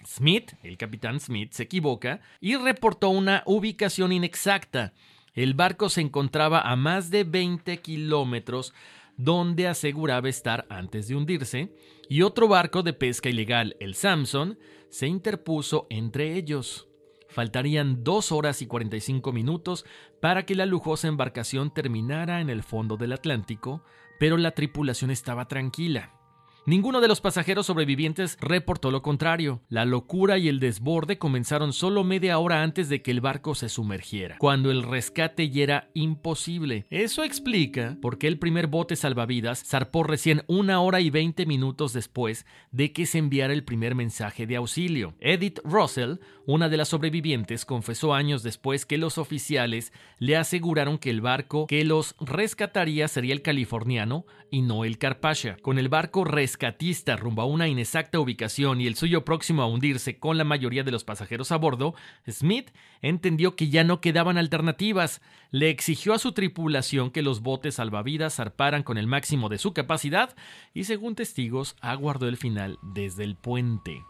[0.07, 4.93] Smith, el capitán Smith, se equivoca y reportó una ubicación inexacta.
[5.33, 8.75] El barco se encontraba a más de 20 kilómetros
[9.17, 11.75] donde aseguraba estar antes de hundirse,
[12.11, 14.59] y otro barco de pesca ilegal, el Samson,
[14.91, 16.87] se interpuso entre ellos.
[17.31, 19.87] Faltarían dos horas y 45 minutos
[20.21, 23.83] para que la lujosa embarcación terminara en el fondo del Atlántico,
[24.21, 26.21] pero la tripulación estaba tranquila.
[26.67, 29.61] Ninguno de los pasajeros sobrevivientes reportó lo contrario.
[29.69, 33.69] La locura y el desborde comenzaron solo media hora antes de que el barco se
[33.69, 36.87] sumergiera, cuando el rescate ya era imposible.
[36.89, 41.93] Eso explica por qué el primer bote salvavidas zarpó recién una hora y veinte minutos
[41.93, 45.13] después de que se enviara el primer mensaje de auxilio.
[45.21, 46.15] Edith Russell,
[46.47, 51.67] Una de las sobrevivientes confesó años después que los oficiales le aseguraron que el barco
[51.67, 55.57] que los rescataría sería el californiano y no el Carpathia.
[55.63, 60.19] Con el barco rescatista rumbo a una inexacta ubicación y el suyo próximo a hundirse
[60.19, 61.95] con la mayoría de los pasajeros a bordo,
[62.31, 65.23] Smith entendió que ya no quedaban alternativas.
[65.51, 69.73] Le exigió a su tripulación que los botes salvavidas zarparan con el máximo de su
[69.73, 70.37] capacidad
[70.75, 74.03] y, según testigos, aguardó el final desde el puente.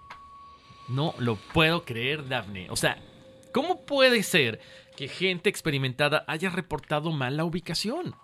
[0.89, 2.69] No lo puedo creer, Daphne.
[2.71, 2.99] O sea,
[3.53, 4.61] ¿cómo puede ser
[4.97, 8.15] que gente experimentada haya reportado mal la ubicación?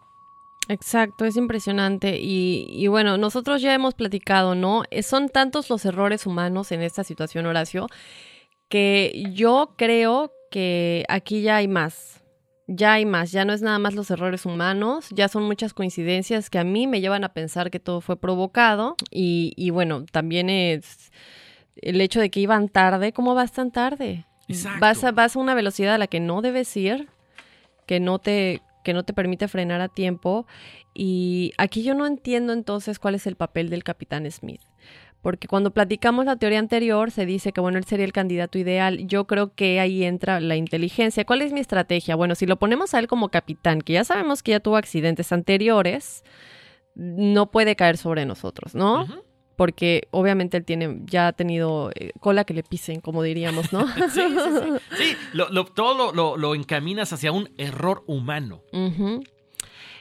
[0.68, 2.18] Exacto, es impresionante.
[2.20, 4.84] Y, y, bueno, nosotros ya hemos platicado, ¿no?
[4.90, 7.88] Eh, son tantos los errores humanos en esta situación, Horacio,
[8.68, 12.22] que yo creo que aquí ya hay más.
[12.72, 16.50] Ya hay más, ya no es nada más los errores humanos, ya son muchas coincidencias
[16.50, 18.94] que a mí me llevan a pensar que todo fue provocado.
[19.10, 21.10] Y, y bueno, también es
[21.82, 24.26] el hecho de que iban tarde, ¿cómo vas tan tarde?
[24.80, 27.08] Vas a, vas a una velocidad a la que no debes ir,
[27.86, 30.46] que no te que no te permite frenar a tiempo.
[30.94, 34.62] Y aquí yo no entiendo entonces cuál es el papel del capitán Smith.
[35.22, 39.06] Porque cuando platicamos la teoría anterior se dice que bueno, él sería el candidato ideal.
[39.06, 41.26] Yo creo que ahí entra la inteligencia.
[41.26, 42.16] ¿Cuál es mi estrategia?
[42.16, 45.30] Bueno, si lo ponemos a él como capitán, que ya sabemos que ya tuvo accidentes
[45.30, 46.24] anteriores,
[46.94, 49.06] no puede caer sobre nosotros, ¿no?
[49.60, 53.86] Porque obviamente él tiene, ya ha tenido eh, cola que le pisen, como diríamos, ¿no?
[54.08, 54.96] sí, sí, sí.
[54.96, 58.62] sí lo, todo lo, lo, encaminas hacia un error humano.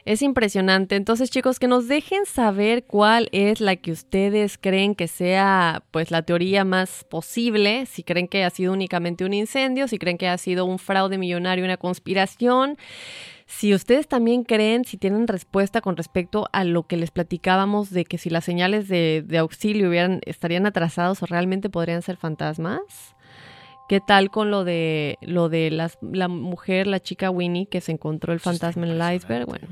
[0.06, 0.96] Es impresionante.
[0.96, 6.10] Entonces, chicos, que nos dejen saber cuál es la que ustedes creen que sea, pues,
[6.10, 7.84] la teoría más posible.
[7.84, 11.18] Si creen que ha sido únicamente un incendio, si creen que ha sido un fraude
[11.18, 12.78] millonario, una conspiración.
[13.52, 18.04] Si ustedes también creen, si tienen respuesta con respecto a lo que les platicábamos de
[18.04, 22.80] que si las señales de, auxilio hubieran, estarían atrasados o realmente podrían ser fantasmas.
[23.88, 28.32] ¿Qué tal con lo de lo de la mujer, la chica Winnie, que se encontró
[28.32, 29.46] el fantasma en el iceberg?
[29.46, 29.66] Bueno,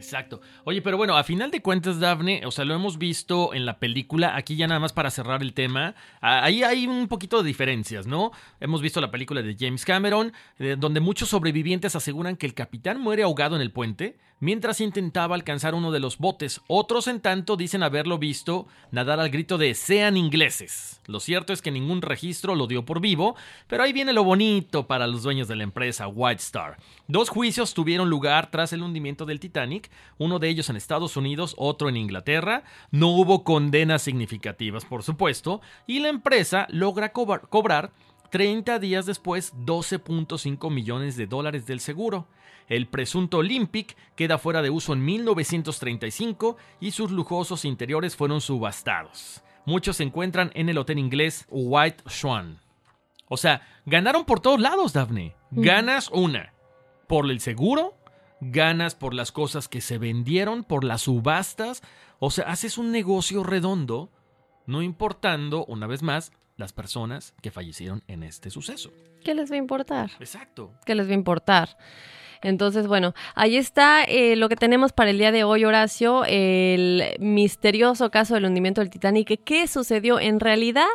[0.00, 0.40] Exacto.
[0.64, 3.78] Oye, pero bueno, a final de cuentas, Daphne, o sea, lo hemos visto en la
[3.78, 8.06] película, aquí ya nada más para cerrar el tema, ahí hay un poquito de diferencias,
[8.06, 8.32] ¿no?
[8.60, 13.00] Hemos visto la película de James Cameron, eh, donde muchos sobrevivientes aseguran que el capitán
[13.00, 16.60] muere ahogado en el puente, mientras intentaba alcanzar uno de los botes.
[16.66, 21.00] Otros, en tanto, dicen haberlo visto nadar al grito de sean ingleses.
[21.06, 23.36] Lo cierto es que ningún registro lo dio por vivo,
[23.68, 26.78] pero ahí viene lo bonito para los dueños de la empresa White Star.
[27.06, 31.54] Dos juicios tuvieron lugar tras el hundimiento del Titanic, uno de ellos en Estados Unidos,
[31.58, 32.64] otro en Inglaterra.
[32.90, 37.92] No hubo condenas significativas, por supuesto, y la empresa logra cobrar
[38.30, 42.28] 30 días después 12.5 millones de dólares del seguro.
[42.70, 49.42] El presunto Olympic queda fuera de uso en 1935 y sus lujosos interiores fueron subastados.
[49.66, 52.60] Muchos se encuentran en el hotel inglés White Swan.
[53.28, 55.34] O sea, ganaron por todos lados, Daphne.
[55.50, 56.54] Ganas una
[57.08, 57.96] por el seguro,
[58.40, 61.82] ganas por las cosas que se vendieron, por las subastas.
[62.20, 64.12] O sea, haces un negocio redondo,
[64.66, 68.92] no importando, una vez más, las personas que fallecieron en este suceso.
[69.24, 70.12] ¿Qué les va a importar?
[70.20, 70.72] Exacto.
[70.86, 71.76] ¿Qué les va a importar?
[72.42, 77.16] Entonces, bueno, ahí está eh, lo que tenemos para el día de hoy, Horacio, el
[77.18, 79.40] misterioso caso del hundimiento del Titanic.
[79.44, 80.88] ¿Qué sucedió en realidad?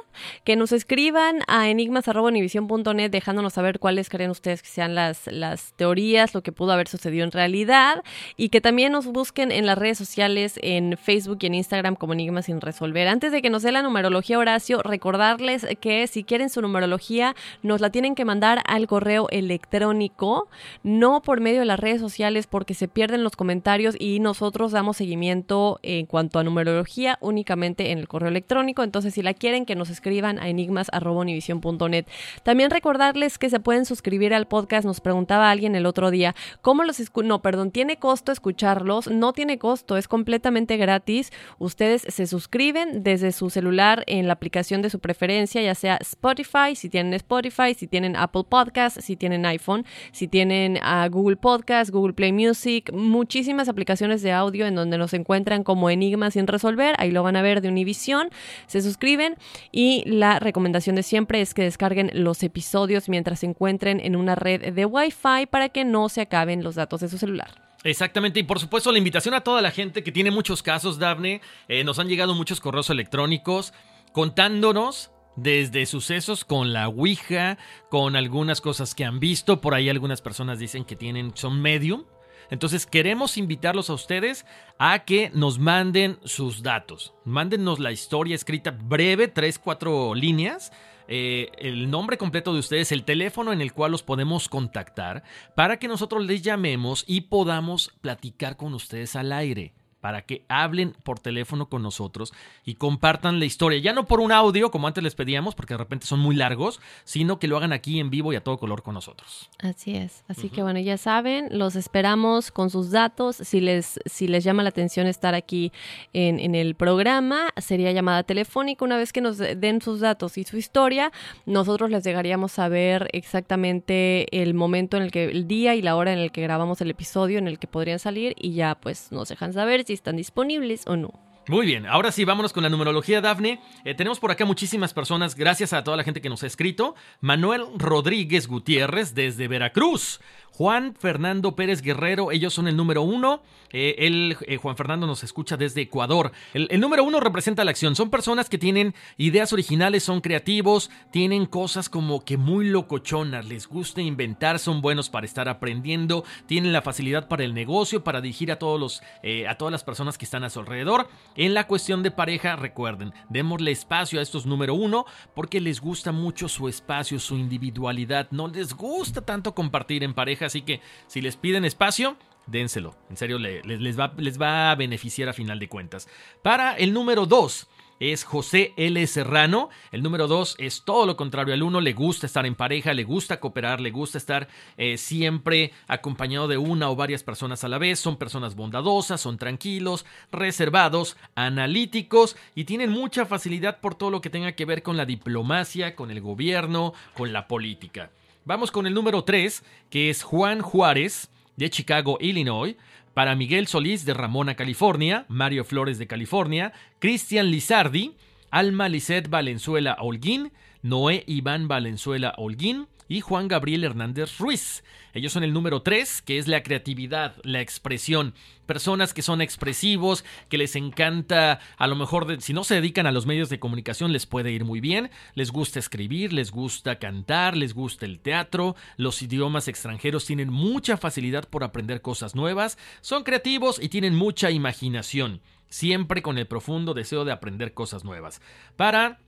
[0.43, 6.33] Que nos escriban a enigmas.univision.net dejándonos saber cuáles creen ustedes que sean las, las teorías,
[6.33, 8.03] lo que pudo haber sucedido en realidad
[8.37, 12.13] y que también nos busquen en las redes sociales, en Facebook y en Instagram como
[12.13, 13.07] Enigmas sin resolver.
[13.07, 17.81] Antes de que nos dé la numerología, Horacio, recordarles que si quieren su numerología, nos
[17.81, 20.47] la tienen que mandar al correo electrónico,
[20.83, 24.97] no por medio de las redes sociales porque se pierden los comentarios y nosotros damos
[24.97, 28.83] seguimiento en cuanto a numerología únicamente en el correo electrónico.
[28.83, 32.05] Entonces, si la quieren, que nos escriban a enigmas.univision.net.
[32.43, 34.86] También recordarles que se pueden suscribir al podcast.
[34.86, 39.09] Nos preguntaba alguien el otro día, ¿cómo los No, perdón, ¿tiene costo escucharlos?
[39.09, 41.31] No tiene costo, es completamente gratis.
[41.59, 46.75] Ustedes se suscriben desde su celular en la aplicación de su preferencia, ya sea Spotify,
[46.75, 51.38] si tienen Spotify, si tienen Apple Podcasts, si tienen iPhone, si tienen a Google Google
[51.38, 56.45] Podcast, Google Play Music, muchísimas aplicaciones de audio en donde nos encuentran como Enigmas sin
[56.45, 56.93] resolver.
[56.99, 58.30] Ahí lo van a ver de Univision.
[58.67, 59.36] Se suscriben
[59.71, 64.36] y la recomendación de siempre es que descarguen los episodios mientras se encuentren en una
[64.36, 67.49] red de Wi-Fi para que no se acaben los datos de su celular.
[67.84, 71.41] Exactamente, y por supuesto la invitación a toda la gente que tiene muchos casos, Daphne.
[71.67, 73.73] Eh, nos han llegado muchos correos electrónicos
[74.11, 77.57] contándonos desde sucesos con la Ouija,
[77.89, 82.03] con algunas cosas que han visto, por ahí algunas personas dicen que tienen son medium.
[82.51, 84.45] Entonces queremos invitarlos a ustedes
[84.77, 87.13] a que nos manden sus datos.
[87.23, 90.71] Mándennos la historia escrita breve, tres, cuatro líneas,
[91.07, 95.23] eh, el nombre completo de ustedes, el teléfono en el cual los podemos contactar
[95.55, 99.73] para que nosotros les llamemos y podamos platicar con ustedes al aire
[100.06, 102.32] para que hablen por teléfono con nosotros
[102.64, 103.80] y compartan la historia.
[103.80, 106.80] Ya no por un audio, como antes les pedíamos, porque de repente son muy largos,
[107.06, 109.49] sino que lo hagan aquí en vivo y a todo color con nosotros.
[109.57, 110.23] Así es.
[110.27, 113.38] Así que bueno, ya saben, los esperamos con sus datos.
[113.38, 115.72] Si les, si les llama la atención estar aquí
[116.14, 118.86] en, en el programa, sería llamada telefónica.
[118.86, 121.11] Una vez que nos den sus datos y su historia,
[121.48, 125.95] nosotros les llegaríamos a saber exactamente el momento en el que, el día y la
[125.95, 129.11] hora en el que grabamos el episodio, en el que podrían salir y ya pues
[129.11, 131.24] nos dejan saber si están disponibles o no.
[131.47, 133.59] Muy bien, ahora sí, vámonos con la numerología, Dafne.
[133.84, 136.95] Eh, tenemos por acá muchísimas personas, gracias a toda la gente que nos ha escrito.
[137.22, 140.19] Manuel Rodríguez Gutiérrez desde Veracruz.
[140.57, 143.41] Juan Fernando Pérez Guerrero, ellos son el número uno.
[143.72, 146.31] Eh, él, eh, Juan Fernando, nos escucha desde Ecuador.
[146.53, 147.93] El, número uno representa la acción.
[147.97, 153.67] Son personas que tienen ideas originales, son creativos, tienen cosas como que muy locochonas, les
[153.67, 158.49] gusta inventar, son buenos para estar aprendiendo, tienen la facilidad para el negocio, para dirigir
[158.49, 159.01] a, todos los,
[159.49, 161.09] a todas las personas que están a su alrededor.
[161.38, 166.14] En la cuestión de pareja, recuerden, démosle espacio a estos número uno porque les gusta
[166.14, 168.28] mucho su espacio, su individualidad.
[168.32, 172.16] No les gusta tanto compartir en pareja, así que si les piden espacio,
[172.48, 172.95] dénselo.
[173.10, 176.07] En serio, les, va, les va a beneficiar a final de cuentas.
[176.41, 177.68] Para el número 2
[177.99, 179.05] es José L.
[179.07, 179.69] Serrano.
[179.91, 181.81] El número 2 es todo lo contrario al 1.
[181.81, 184.47] Le gusta estar en pareja, le gusta cooperar, le gusta estar
[184.77, 187.99] eh, siempre acompañado de una o varias personas a la vez.
[187.99, 194.30] Son personas bondadosas, son tranquilos, reservados, analíticos y tienen mucha facilidad por todo lo que
[194.30, 198.11] tenga que ver con la diplomacia, con el gobierno, con la política.
[198.43, 202.76] Vamos con el número 3, que es Juan Juárez de Chicago, Illinois,
[203.15, 208.13] para Miguel Solís de Ramona, California, Mario Flores de California, Cristian Lizardi,
[208.51, 210.51] Alma Lisset Valenzuela Holguín,
[210.83, 214.84] Noé Iván Valenzuela Holguín y Juan Gabriel Hernández Ruiz.
[215.14, 218.34] Ellos son el número 3, que es la creatividad, la expresión.
[218.65, 223.11] Personas que son expresivos, que les encanta, a lo mejor, si no se dedican a
[223.11, 225.11] los medios de comunicación, les puede ir muy bien.
[225.34, 228.76] Les gusta escribir, les gusta cantar, les gusta el teatro.
[228.98, 232.77] Los idiomas extranjeros tienen mucha facilidad por aprender cosas nuevas.
[233.02, 235.41] Son creativos y tienen mucha imaginación.
[235.69, 238.41] Siempre con el profundo deseo de aprender cosas nuevas.
[238.76, 239.19] Para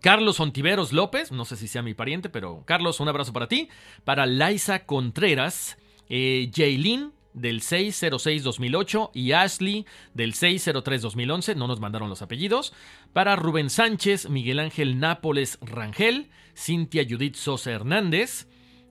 [0.00, 3.68] Carlos Ontiveros López, no sé si sea mi pariente, pero Carlos, un abrazo para ti.
[4.04, 5.78] Para Laisa Contreras,
[6.08, 12.72] eh, Jaylin del 606-2008 y Ashley del 603-2011, no nos mandaron los apellidos.
[13.12, 18.48] Para Rubén Sánchez, Miguel Ángel Nápoles Rangel, Cintia Judith Sosa Hernández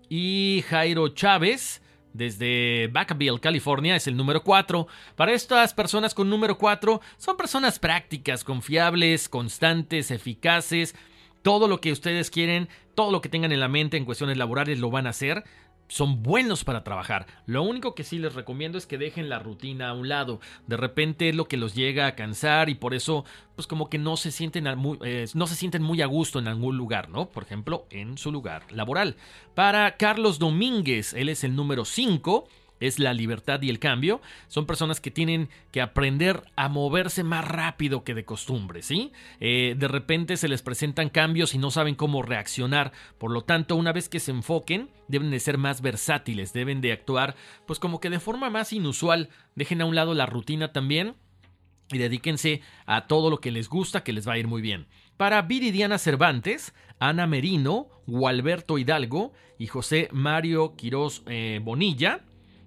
[0.10, 1.82] y Jairo Chávez
[2.16, 4.88] desde Vacaville, California, es el número 4.
[5.16, 10.96] Para estas personas con número 4, son personas prácticas, confiables, constantes, eficaces.
[11.42, 14.80] Todo lo que ustedes quieren, todo lo que tengan en la mente en cuestiones laborales
[14.80, 15.44] lo van a hacer
[15.88, 17.28] son buenos para trabajar.
[17.46, 20.40] Lo único que sí les recomiendo es que dejen la rutina a un lado.
[20.68, 23.26] De repente es lo que los llega a cansar y por eso
[23.56, 26.48] pues como que no se sienten muy, eh, no se sienten muy a gusto en
[26.48, 27.30] algún lugar, ¿no?
[27.30, 29.16] Por ejemplo, en su lugar laboral.
[29.54, 32.48] Para Carlos Domínguez, él es el número 5
[32.80, 34.22] es la libertad y el cambio.
[34.48, 39.12] Son personas que tienen que aprender a moverse más rápido que de costumbre, ¿sí?
[39.40, 42.92] Eh, de repente se les presentan cambios y no saben cómo reaccionar.
[43.18, 46.92] Por lo tanto, una vez que se enfoquen, deben de ser más versátiles, deben de
[46.92, 47.36] actuar
[47.66, 49.30] pues como que de forma más inusual.
[49.56, 51.16] Dejen a un lado la rutina también
[51.92, 54.88] y dedíquense a todo lo que les gusta, que les va a ir muy bien.
[55.18, 62.22] Para Viridiana Cervantes, Ana Merino, Gualberto Hidalgo y José Mario Quirós eh, Bonilla,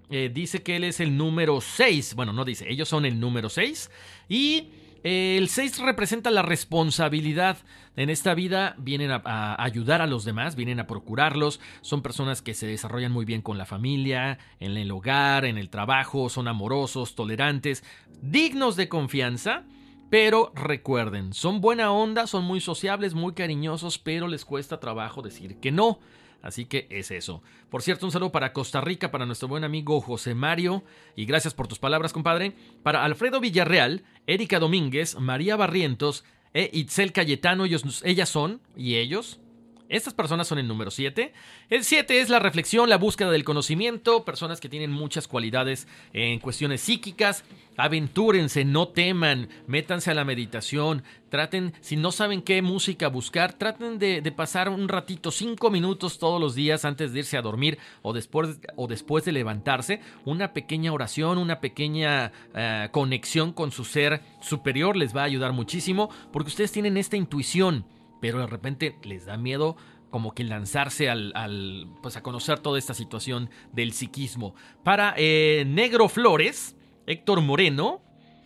[0.09, 2.15] eh, dice que él es el número 6.
[2.15, 3.91] Bueno, no dice, ellos son el número 6.
[4.27, 4.69] Y
[5.03, 7.57] eh, el 6 representa la responsabilidad.
[7.95, 11.59] En esta vida vienen a, a, ayudar a los demás, vienen a procurarlos.
[11.81, 15.69] Son personas que se desarrollan muy bien con la familia, en el hogar, en el
[15.69, 16.29] trabajo.
[16.29, 17.83] Son amorosos, tolerantes,
[18.21, 19.63] dignos de confianza.
[20.09, 25.57] Pero recuerden, son buena onda, son muy sociables, muy cariñosos, pero les cuesta trabajo decir
[25.57, 25.99] que no.
[26.41, 27.43] Así que es eso.
[27.69, 30.83] Por cierto, un saludo para Costa Rica, para nuestro buen amigo José Mario.
[31.15, 32.53] Y gracias por tus palabras, compadre.
[32.83, 37.65] Para Alfredo Villarreal, Erika Domínguez, María Barrientos e Itzel Cayetano.
[37.65, 39.39] Ellos, ellas son, y ellos,
[39.89, 41.33] estas personas son el número 7.
[41.71, 46.39] El 7 es la reflexión, la búsqueda del conocimiento, personas que tienen muchas cualidades en
[46.39, 47.43] cuestiones psíquicas.
[47.75, 53.97] Aventúrense, no teman, métanse a la meditación, traten, si no saben qué música buscar, traten
[53.97, 58.13] de, pasar un ratito, 5 minutos todos los días antes de irse a dormir o
[58.13, 64.21] después, o después de levantarse, una pequeña oración, una pequeña uh, conexión con su ser
[64.41, 67.85] superior les va a ayudar muchísimo porque ustedes tienen esta intuición
[68.19, 69.75] pero de repente les da miedo
[70.09, 74.55] como que lanzarse al, al pues a conocer toda esta situación del psiquismo.
[74.83, 76.75] Para eh, Negro Flores,
[77.05, 78.01] Héctor Moreno,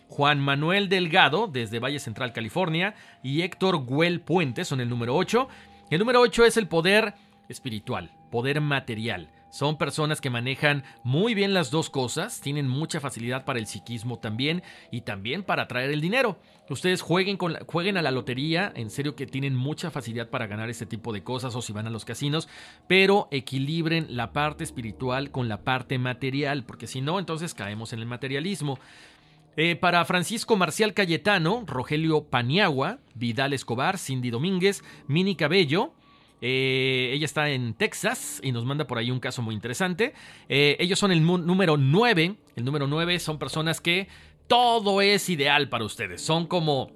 [0.10, 5.48] Juan Manuel Delgado, desde Valle Central, California, y Héctor Güell Puente son el número 8.
[5.90, 7.16] El número 8 es el poder
[7.50, 9.30] espiritual, poder material.
[9.54, 14.18] Son personas que manejan muy bien las dos cosas, tienen mucha facilidad para el psiquismo
[14.18, 16.40] también y también para atraer el dinero.
[16.72, 20.72] Ustedes jueguen, con jueguen a la lotería, en serio que tienen mucha facilidad para ganar
[20.72, 22.50] este tipo de cosas o si van a los casinos,
[22.88, 28.00] pero equilibren la parte espiritual con la parte material, porque si no, entonces caemos en
[28.00, 28.80] el materialismo.
[29.56, 35.94] Eh, para Francisco Marcial Cayetano, Rogelio Paniagua, Vidal Escobar, Cindy Domínguez, Mini Cabello,
[36.46, 40.14] eh, ella está en Texas y nos manda por ahí un caso muy interesante.
[40.50, 42.36] Eh, ellos son el número 9.
[42.58, 44.10] El número 9 son personas que
[44.48, 46.22] todo es ideal para ustedes.
[46.22, 46.92] Son como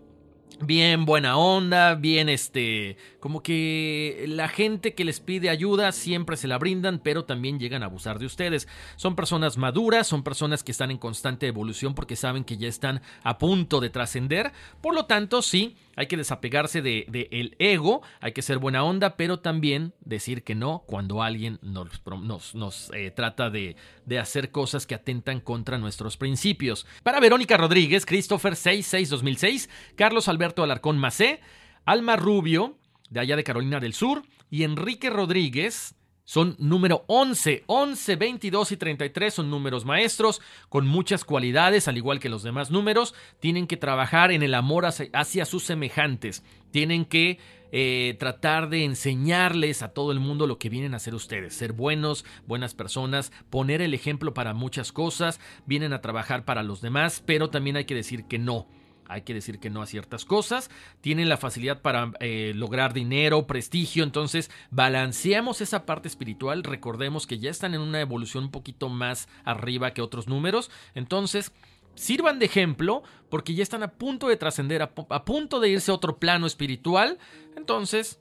[0.59, 2.97] bien buena onda, bien este,
[3.27, 7.83] como que la gente que les pide ayuda siempre se la brindan, pero también llegan
[7.83, 8.69] a abusar de ustedes.
[8.95, 13.01] Son personas maduras, son personas que están en constante evolución porque saben que ya están
[13.23, 14.53] a punto de trascender.
[14.79, 19.17] Por lo tanto, sí, hay que desapegarse de, el ego, hay que ser buena onda,
[19.17, 23.75] pero también decir que no cuando alguien nos, nos, eh, trata de,
[24.05, 26.87] de, hacer cosas que atentan contra nuestros principios.
[27.03, 29.67] Para Verónica Rodríguez, Christopher 66-2006,
[29.97, 31.41] Carlos Alberto Alarcón Macé,
[31.83, 32.77] Alma Rubio,
[33.09, 35.95] de allá de Carolina del Sur, y Enrique Rodríguez,
[36.27, 37.63] son número 11.
[37.67, 42.69] 11, 22 y 33 son números maestros con muchas cualidades, al igual que los demás
[42.69, 43.15] números.
[43.39, 46.43] Tienen que trabajar en el amor hacia, sus semejantes.
[46.69, 47.39] Tienen que
[47.71, 51.53] eh, tratar de enseñarles a todo el mundo lo que vienen a hacer ustedes.
[51.53, 55.39] Ser buenos, buenas personas, poner el ejemplo para muchas cosas.
[55.65, 58.67] Vienen a trabajar para los demás, pero también hay que decir que no
[59.07, 60.69] hay que decir que no a ciertas cosas,
[61.01, 67.39] tienen la facilidad para eh, lograr dinero, prestigio, entonces balanceamos esa parte espiritual, recordemos que
[67.39, 71.51] ya están en una evolución un poquito más arriba que otros números, entonces
[71.95, 75.91] sirvan de ejemplo porque ya están a punto de trascender, a, a punto de irse
[75.91, 77.17] a otro plano espiritual,
[77.55, 78.19] entonces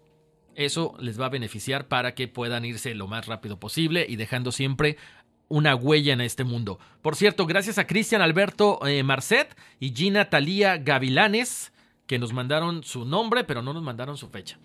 [0.57, 4.53] eso les va a beneficiar para que puedan irse lo más rápido posible y dejando
[4.53, 4.97] siempre
[5.48, 6.78] una huella en este mundo.
[7.02, 11.73] Por cierto, gracias a Cristian Alberto eh, Marcet y Gina Talía Gavilanes,
[12.06, 14.59] que nos mandaron su nombre, pero no nos mandaron su fecha.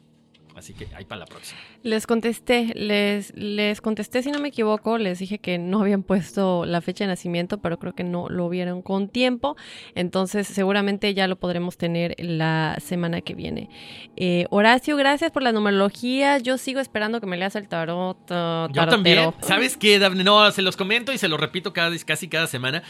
[0.62, 1.60] Así que ahí para la próxima.
[1.82, 6.66] Les contesté, les, les contesté, si no me equivoco, les dije que no habían puesto
[6.68, 9.58] la fecha de nacimiento, pero creo que no lo vieron con tiempo.
[9.96, 13.72] Entonces, seguramente ya lo podremos tener la semana que viene.
[14.16, 16.38] Eh, Horacio, gracias por la numerología.
[16.38, 18.20] Yo sigo esperando que me leas el tarot.
[18.30, 19.34] Uh, Yo también.
[19.42, 22.84] ¿Sabes qué, No, se los comento y se los repito cada, casi cada semana.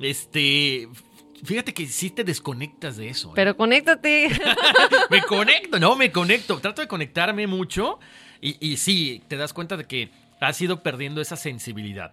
[0.00, 0.88] Este,
[1.44, 3.28] Fíjate que sí te desconectas de eso.
[3.30, 3.32] ¿eh?
[3.34, 4.28] Pero conéctate.
[5.10, 6.58] me conecto, no, me conecto.
[6.58, 7.98] Trato de conectarme mucho
[8.40, 10.10] y, y sí, te das cuenta de que
[10.40, 12.12] has ido perdiendo esa sensibilidad.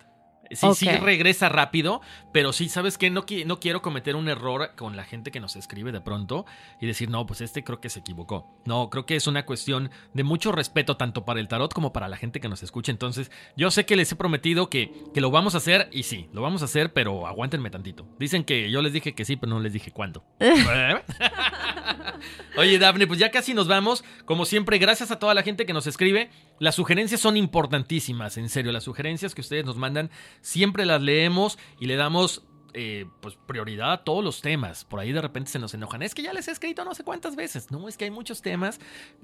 [0.51, 2.01] Sí, sí regresa rápido,
[2.31, 3.09] pero sí, ¿sabes qué?
[3.09, 6.45] No, no quiero cometer un error con la gente que nos escribe de pronto
[6.80, 8.47] y decir, no, pues este creo que se equivocó.
[8.65, 12.07] No, creo que es una cuestión de mucho respeto tanto para el tarot como para
[12.07, 12.91] la gente que nos escucha.
[12.91, 16.30] Entonces, yo sé que les he prometido que, que lo vamos a hacer y sí,
[16.34, 18.07] lo vamos a hacer, pero aguántenme tantito.
[18.19, 20.23] Dicen que yo les dije que sí, pero no les dije cuándo.
[22.57, 24.03] Oye, Daphne, pues ya casi nos vamos.
[24.26, 26.30] Como siempre, gracias a toda la gente que nos escribe.
[26.60, 28.72] Las sugerencias son importantísimas, en serio.
[28.72, 30.10] Las sugerencias que ustedes nos mandan
[30.41, 34.86] siempre las leemos y le damos eh, pues prioridad a todos los temas.
[34.86, 36.02] Por ahí de repente se nos enojan.
[36.02, 37.72] Es que ya les he escrito no sé cuántas veces.
[37.72, 38.80] No, es que hay muchos temas.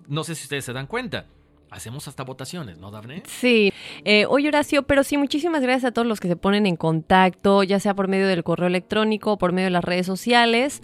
[0.07, 1.25] No sé si ustedes se dan cuenta.
[1.69, 3.23] Hacemos hasta votaciones, ¿no, Daphne?
[3.25, 3.71] Sí.
[4.03, 7.63] Eh, oye, Horacio, pero sí, muchísimas gracias a todos los que se ponen en contacto,
[7.63, 10.81] ya sea por medio del correo electrónico o por medio de las redes sociales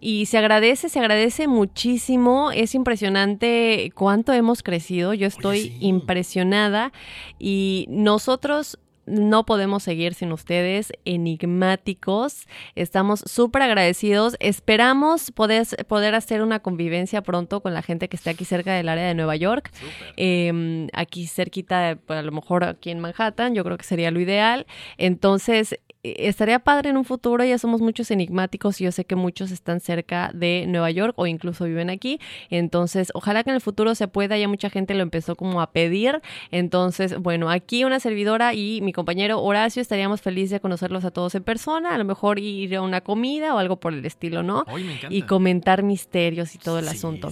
[0.00, 2.50] y se agradece, se agradece muchísimo.
[2.52, 5.14] Es impresionante cuánto hemos crecido.
[5.14, 6.92] Yo estoy impresionada
[7.38, 12.46] y nosotros no podemos seguir sin ustedes, enigmáticos.
[12.74, 14.36] Estamos súper agradecidos.
[14.40, 18.88] Esperamos poder, poder hacer una convivencia pronto con la gente que esté aquí cerca del
[18.88, 19.72] área de Nueva York.
[20.16, 24.20] Em, aquí cerquita, pues, a lo mejor aquí en Manhattan, yo creo que sería lo
[24.20, 24.66] ideal.
[24.98, 29.50] Entonces, estaría padre en un futuro, ya somos muchos enigmáticos y yo sé que muchos
[29.50, 32.20] están cerca de Nueva York o incluso viven aquí,
[32.50, 35.72] entonces ojalá que en el futuro se pueda, ya mucha gente lo empezó como a
[35.72, 36.20] pedir,
[36.50, 41.34] entonces bueno, aquí una servidora y mi compañero Horacio estaríamos felices de conocerlos a todos
[41.34, 44.64] en persona, a lo mejor ir a una comida o algo por el estilo, ¿no?
[45.10, 47.30] y comentar misterios y todo el asunto.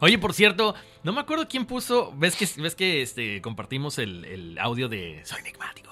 [0.00, 4.24] Oye, por cierto, no me acuerdo quién puso, ves que, ves que este, compartimos el,
[4.24, 5.88] el audio de Soy enigmático.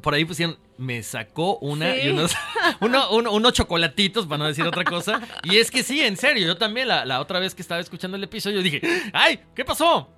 [0.00, 2.00] Por ahí pusieron, me sacó una Sí.
[2.04, 2.34] y unos,
[2.80, 5.20] uno- uno- unos chocolatitos, para no decir otra cosa.
[5.44, 8.16] Y es que sí, en serio, yo también la, la otra vez que estaba escuchando
[8.16, 8.80] el episodio dije,
[9.12, 9.40] ¡ay!
[9.54, 10.10] ¿Qué pasó?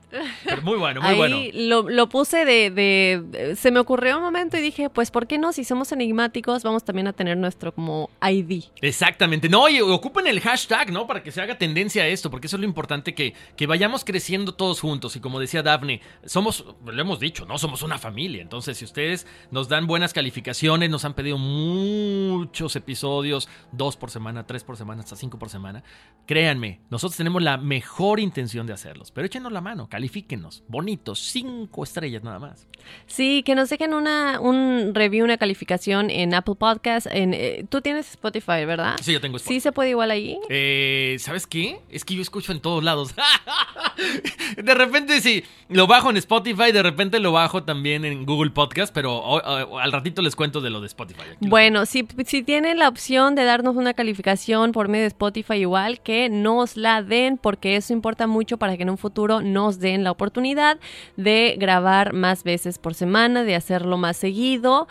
[0.45, 1.37] Pero muy bueno, muy Ahí bueno.
[1.53, 5.27] lo, lo puse de, de- de- Se me ocurrió un momento y dije, pues, ¿por
[5.27, 5.53] qué no?
[5.53, 8.65] Si somos enigmáticos, vamos también a tener nuestro como ID.
[8.81, 9.49] Exactamente.
[9.49, 11.09] No, y ocupen el hashtag, ¿no?
[11.09, 14.05] Para que se haga tendencia a esto, porque eso es lo importante, que, que vayamos
[14.05, 15.16] creciendo todos juntos.
[15.16, 17.59] Y como decía Dafne, somos, lo hemos dicho, ¿no?
[17.59, 18.41] Somos una familia.
[18.43, 20.45] Entonces, si ustedes nos dan buenas calificaciones,
[20.89, 25.82] nos han pedido muchos episodios, dos por semana, tres por semana, hasta cinco por semana,
[26.27, 29.10] créanme, nosotros tenemos la mejor intención de hacerlos.
[29.10, 30.62] Pero échenos la mano, califíquenos.
[30.68, 32.66] Bonitos, cinco estrellas nada más.
[33.06, 37.06] Sí, que nos dejen una, un review, una calificación en Apple Podcast.
[37.10, 38.97] En, eh, Tú tienes Spotify, ¿verdad?
[39.02, 40.39] Sí, yo tengo Sí, se puede igual ahí.
[40.48, 41.81] Eh, ¿Sabes qué?
[41.89, 43.14] Es que yo escucho en todos lados.
[44.62, 48.93] de repente sí, lo bajo en Spotify, de repente lo bajo también en Google Podcast,
[48.94, 51.22] pero o- o- al ratito les cuento de lo de Spotify.
[51.40, 56.00] Bueno, si, si tienen la opción de darnos una calificación por medio de Spotify igual,
[56.00, 60.04] que nos la den, porque eso importa mucho para que en un futuro nos den
[60.04, 60.78] la oportunidad
[61.16, 64.86] de grabar más veces por semana, de hacerlo más seguido,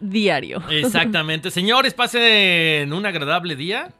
[0.00, 0.62] diario.
[0.70, 1.50] Exactamente.
[1.50, 3.92] Señores, pasen un agradable día.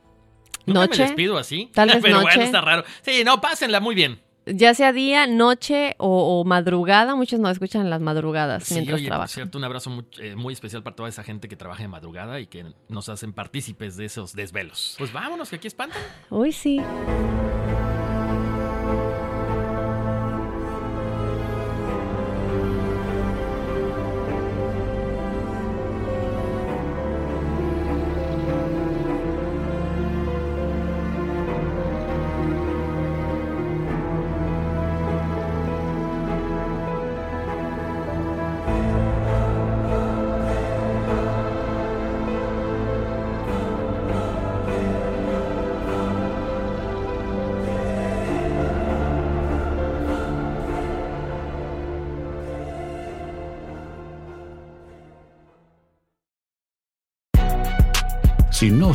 [0.67, 1.03] Nunca Noche.
[1.03, 1.71] me despido así.
[1.73, 2.27] Tal vez pero noche.
[2.27, 2.85] bueno, está raro.
[3.03, 4.21] Sí, no, pásenla muy bien.
[4.49, 8.95] Ya sea día, noche o, o madrugada, muchos nos escuchan en las madrugadas Sí, mientras
[8.99, 9.29] oye, por trabajan.
[9.35, 12.39] cierto, un abrazo muy, eh, muy especial para toda esa gente que trabaja de madrugada
[12.39, 14.95] y que nos hacen partícipes de esos desvelos.
[14.99, 16.01] Pues vámonos, que aquí espantan.
[16.31, 16.81] Uy, sí.